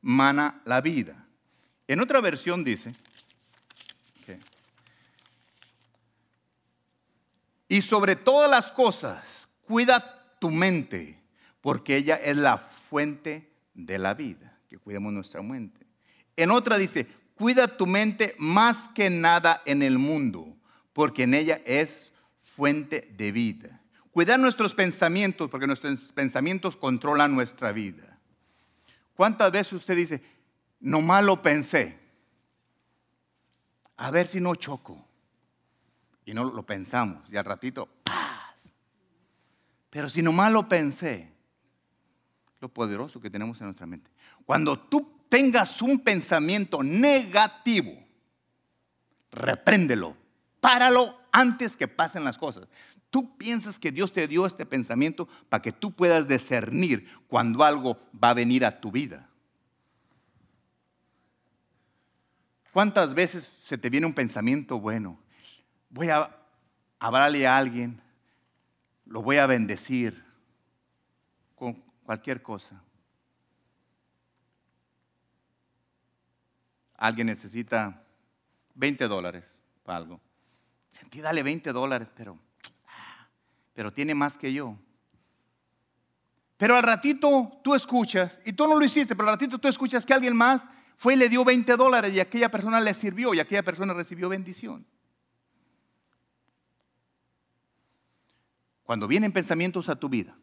[0.02, 1.26] mana la vida.
[1.88, 2.94] En otra versión dice,
[7.70, 11.22] y sobre todas las cosas, cuida tu mente,
[11.62, 15.86] porque ella es la fuente de la vida, que cuidemos nuestra mente.
[16.36, 20.58] En otra dice, cuida tu mente más que nada en el mundo,
[20.94, 23.82] porque en ella es fuente de vida.
[24.12, 28.18] Cuidar nuestros pensamientos, porque nuestros pensamientos controlan nuestra vida.
[29.16, 30.24] ¿Cuántas veces usted dice,
[30.80, 32.00] no lo pensé?
[33.98, 35.09] A ver si no choco.
[36.30, 38.54] Y no lo pensamos, y al ratito, ¡paz!
[39.90, 41.34] Pero si no lo pensé,
[42.62, 44.12] lo poderoso que tenemos en nuestra mente.
[44.46, 47.94] Cuando tú tengas un pensamiento negativo,
[49.32, 50.16] repréndelo,
[50.62, 52.68] páralo antes que pasen las cosas.
[53.10, 58.00] Tú piensas que Dios te dio este pensamiento para que tú puedas discernir cuando algo
[58.24, 59.28] va a venir a tu vida.
[62.72, 65.18] ¿Cuántas veces se te viene un pensamiento bueno?
[65.90, 66.36] Voy a
[67.00, 68.02] hablarle a alguien,
[69.06, 70.24] lo voy a bendecir
[71.56, 71.74] con
[72.04, 72.82] cualquier cosa.
[76.96, 78.04] Alguien necesita
[78.76, 79.46] 20 dólares
[79.84, 80.20] para algo.
[80.92, 82.38] Sentí, dale 20 dólares, pero,
[83.74, 84.76] pero tiene más que yo.
[86.58, 90.06] Pero al ratito tú escuchas, y tú no lo hiciste, pero al ratito tú escuchas
[90.06, 90.62] que alguien más
[90.98, 94.28] fue y le dio 20 dólares y aquella persona le sirvió y aquella persona recibió
[94.28, 94.86] bendición.
[98.90, 100.36] Cuando vienen pensamientos a tu vida,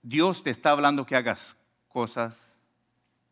[0.00, 1.56] Dios te está hablando que hagas
[1.88, 2.38] cosas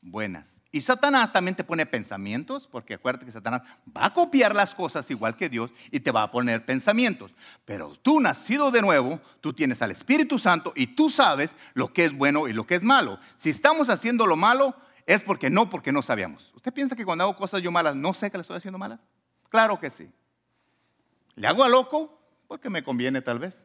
[0.03, 0.45] buenas.
[0.73, 3.63] Y Satanás también te pone pensamientos, porque acuérdate que Satanás
[3.97, 7.33] va a copiar las cosas igual que Dios y te va a poner pensamientos.
[7.65, 12.07] Pero tú, nacido de nuevo, tú tienes al Espíritu Santo y tú sabes lo que
[12.07, 13.21] es bueno y lo que es malo.
[13.37, 14.75] Si estamos haciendo lo malo,
[15.07, 16.51] es porque no, porque no sabíamos.
[16.57, 18.99] ¿Usted piensa que cuando hago cosas yo malas, no sé que le estoy haciendo malas?
[19.51, 20.11] Claro que sí.
[21.35, 22.19] ¿Le hago a loco?
[22.49, 23.61] Porque me conviene tal vez.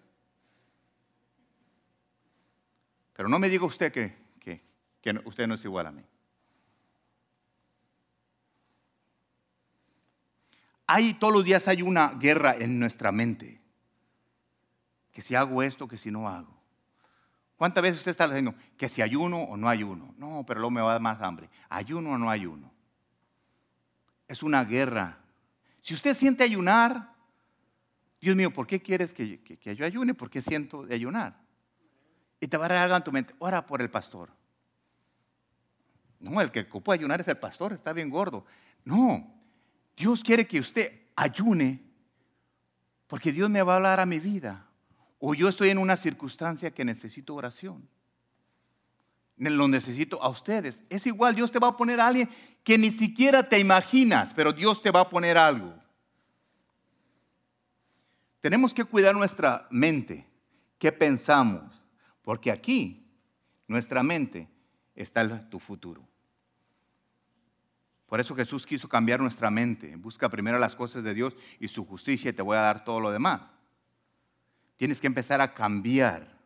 [3.14, 6.04] Pero no me diga usted que, que usted no es igual a mí.
[10.88, 13.62] Hay todos los días hay una guerra en nuestra mente.
[15.12, 16.54] Que si hago esto, que si no hago.
[17.56, 20.14] ¿Cuántas veces usted está diciendo que si ayuno o no ayuno?
[20.18, 21.50] No, pero luego me va a dar más hambre.
[21.70, 22.72] ¿Ayuno o no ayuno?
[24.28, 25.20] Es una guerra.
[25.86, 27.14] Si usted siente ayunar,
[28.20, 29.40] Dios mío, ¿por qué quieres que,
[29.76, 30.16] yo ayune?
[30.16, 31.40] ¿Por qué siento de ayunar?
[32.40, 33.36] Y te va a algo en tu mente.
[33.38, 34.32] Ora por el pastor.
[36.20, 38.48] No, el que ocupa ayunar es el pastor, está bien gordo.
[38.84, 39.32] No,
[39.96, 41.84] Dios quiere que usted ayune
[43.06, 44.66] porque Dios me va a hablar a mi vida.
[45.20, 47.88] O yo estoy en una circunstancia que necesito oración.
[49.38, 50.82] Lo necesito a ustedes.
[50.90, 52.30] Es igual, Dios te va a poner a alguien
[52.64, 55.74] que ni siquiera te imaginas, pero Dios te va a poner algo.
[58.42, 60.26] Tenemos que cuidar nuestra mente,
[60.78, 61.84] qué pensamos,
[62.22, 63.08] porque aquí,
[63.68, 64.48] nuestra mente,
[64.96, 66.08] está tu futuro.
[68.06, 69.96] Por eso Jesús quiso cambiar nuestra mente.
[69.96, 73.00] Busca primero las cosas de Dios y su justicia y te voy a dar todo
[73.00, 73.42] lo demás.
[74.78, 76.38] Tienes que empezar a cambiar.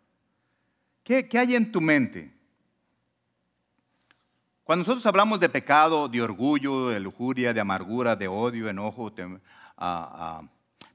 [1.04, 2.34] ¿Qué, hay en tu mente?
[4.70, 9.12] Cuando nosotros hablamos de pecado, de orgullo, de lujuria, de amargura, de odio, enojo,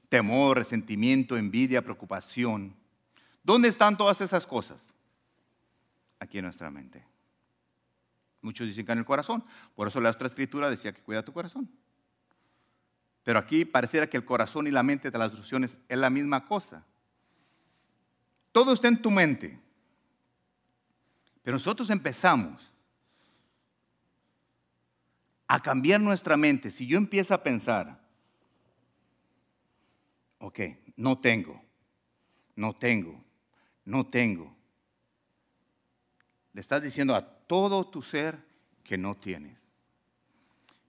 [0.07, 2.73] temor, resentimiento, envidia, preocupación,
[3.43, 4.81] ¿dónde están todas esas cosas?
[6.19, 7.03] Aquí en nuestra mente.
[8.41, 9.43] Muchos dicen que en el corazón.
[9.75, 11.69] Por eso la otra escritura decía que cuida tu corazón.
[13.25, 16.45] Pero aquí pareciera que el corazón y la mente de las instrucciones es la misma
[16.45, 16.85] cosa.
[18.53, 19.59] Todo está en tu mente.
[21.43, 22.71] Pero nosotros empezamos
[25.47, 26.71] a cambiar nuestra mente.
[26.71, 27.99] Si yo empiezo a pensar,
[30.39, 30.59] ok,
[30.95, 31.61] no tengo,
[32.55, 33.23] no tengo,
[33.83, 34.55] no tengo.
[36.53, 38.39] Le estás diciendo a todo tu ser
[38.83, 39.57] que no tienes.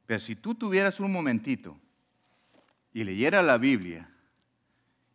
[0.07, 1.76] Pero si tú tuvieras un momentito
[2.92, 4.09] y leyeras la Biblia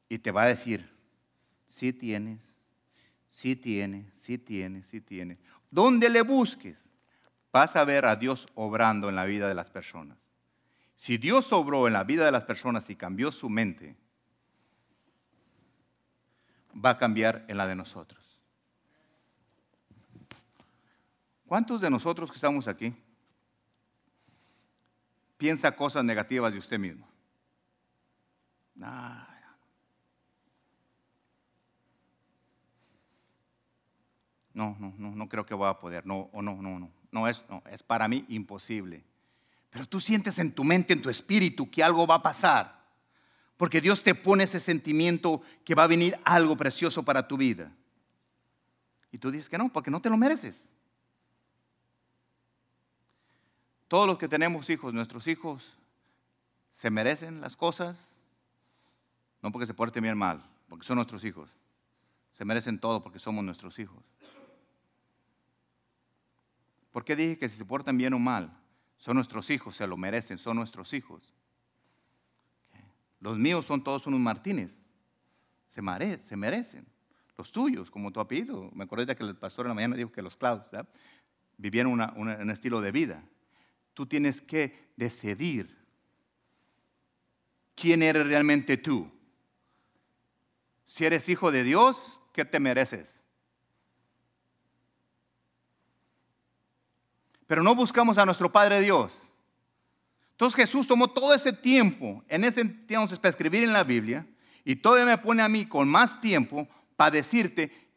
[0.10, 0.90] y te va a decir,
[1.66, 2.40] sí tienes,
[3.32, 5.38] sí tienes, sí tienes, sí tienes.
[5.70, 6.78] Donde le busques,
[7.52, 10.18] vas a ver a Dios obrando en la vida de las personas.
[10.96, 13.96] Si Dios obró en la vida de las personas y cambió su mente,
[16.74, 18.22] va a cambiar en la de nosotros.
[21.46, 22.96] ¿Cuántos de nosotros que estamos aquí
[25.38, 27.08] piensa cosas negativas de usted mismo?
[34.54, 36.06] No, no, no, no creo que voy a poder.
[36.06, 37.01] No, o no, no, no.
[37.12, 39.04] No es, no, es para mí imposible.
[39.70, 42.82] Pero tú sientes en tu mente, en tu espíritu, que algo va a pasar.
[43.58, 47.72] Porque Dios te pone ese sentimiento que va a venir algo precioso para tu vida.
[49.12, 50.56] Y tú dices que no, porque no te lo mereces.
[53.88, 55.78] Todos los que tenemos hijos, nuestros hijos,
[56.72, 57.98] se merecen las cosas,
[59.42, 61.50] no porque se porten bien mal, porque son nuestros hijos.
[62.32, 64.02] Se merecen todo porque somos nuestros hijos.
[66.92, 68.58] ¿Por qué dije que si se portan bien o mal?
[68.98, 71.34] Son nuestros hijos, se lo merecen, son nuestros hijos.
[73.20, 74.74] Los míos son todos unos Martínez.
[75.70, 76.86] Se, merecen.
[77.38, 78.70] Los tuyos, como tu apellido.
[78.74, 80.68] Me acordé de que el pastor en la mañana dijo que los Claus
[81.58, 83.24] vivieron un estilo de vida
[83.94, 85.78] tú tienes que decidir
[87.76, 89.12] quién eres realmente tú.
[90.86, 93.21] Si eres hijo de Dios, ¿qué te mereces?
[97.52, 99.24] Pero no buscamos a nuestro Padre Dios.
[100.32, 104.26] Entonces Jesús tomó todo ese tiempo, en ese tiempo para escribir en la Biblia,
[104.64, 107.90] y todavía me pone a mí con más tiempo para decirte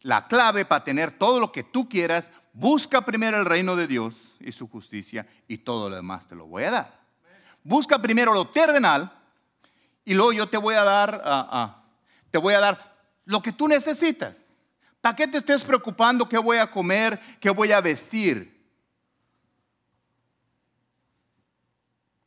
[0.00, 4.36] la clave para tener todo lo que tú quieras, Busca primero el reino de Dios
[4.40, 7.00] y su justicia y todo lo demás te lo voy a dar.
[7.62, 9.12] Busca primero lo terrenal
[10.06, 11.84] Y luego yo te voy a dar, ah,
[12.30, 12.96] te voy a dar
[13.26, 14.34] lo que tú necesitas.
[15.02, 18.53] ¿Para qué te estés preocupando qué voy a comer, qué voy a vestir?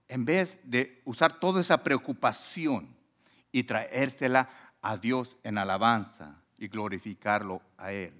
[0.07, 2.87] En vez de usar toda esa preocupación
[3.51, 4.49] y traérsela
[4.81, 8.13] a Dios en alabanza y glorificarlo a Él.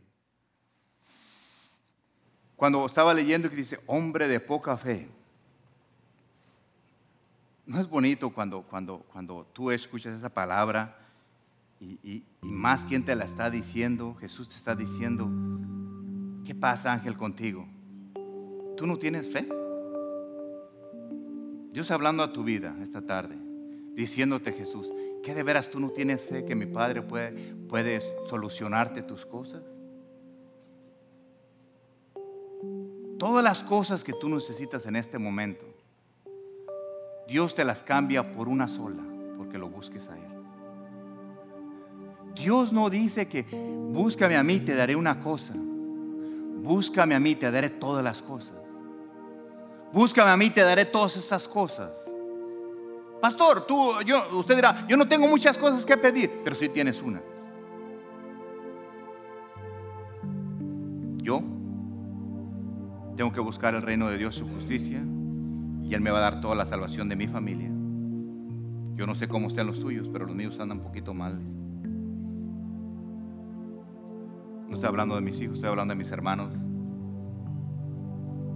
[2.56, 5.08] Cuando estaba leyendo que dice, hombre de poca fe,
[7.68, 10.98] no es bonito cuando, cuando, cuando tú escuchas esa palabra
[11.80, 15.30] y, más quien te la está diciendo, Jesús te está diciendo,
[16.46, 17.68] ¿qué pasa ángel contigo?
[18.76, 19.48] ¿Tú no tienes fe?
[21.72, 23.36] Dios hablando a tu vida esta tarde,
[23.94, 24.92] diciéndote Jesús,
[25.24, 27.32] ¿qué de veras tú no tienes fe que mi Padre puede,
[27.68, 29.64] puede solucionarte tus cosas?
[33.20, 35.66] Todas las cosas que tú necesitas en este momento,
[37.28, 39.04] Dios te las cambia por una sola,
[39.38, 40.38] porque lo busques a Él.
[42.36, 43.44] Dios no dice que
[43.92, 45.54] búscame a mí, te daré una cosa.
[45.56, 48.56] Búscame a mí, te daré todas las cosas.
[49.94, 51.92] Búscame a mí, te daré todas esas cosas.
[53.22, 57.02] Pastor, tú, yo, usted dirá, yo no tengo muchas cosas que pedir, pero sí tienes
[57.02, 57.22] una.
[61.18, 61.42] Yo
[63.16, 65.02] tengo que buscar el reino de Dios, su justicia,
[65.84, 67.70] y Él me va a dar toda la salvación de mi familia.
[68.94, 71.40] Yo no sé cómo estén los tuyos, pero los míos andan un poquito mal.
[74.68, 76.54] No estoy hablando de mis hijos, estoy hablando de mis hermanos,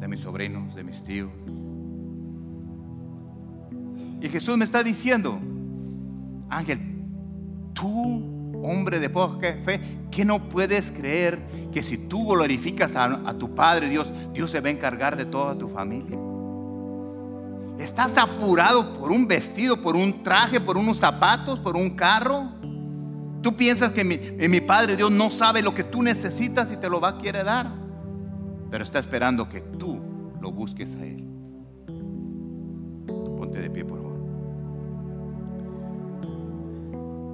[0.01, 1.29] de mis sobrinos, de mis tíos.
[4.19, 5.39] Y Jesús me está diciendo,
[6.49, 6.79] Ángel,
[7.73, 9.79] tú, hombre de poca fe,
[10.09, 11.39] que no puedes creer
[11.71, 15.55] que si tú glorificas a, tu Padre Dios, Dios se va a encargar de toda
[15.55, 16.17] tu familia.
[17.79, 22.49] Estás apurado por un vestido, por un traje, por unos zapatos, por un carro.
[23.41, 26.99] Tú piensas que mi, Padre Dios no sabe lo que tú necesitas y te lo
[26.99, 27.80] va a querer dar.
[28.71, 30.01] Pero está esperando que tú
[30.41, 31.23] lo busques a Él.
[33.37, 34.00] Ponte de pie, por.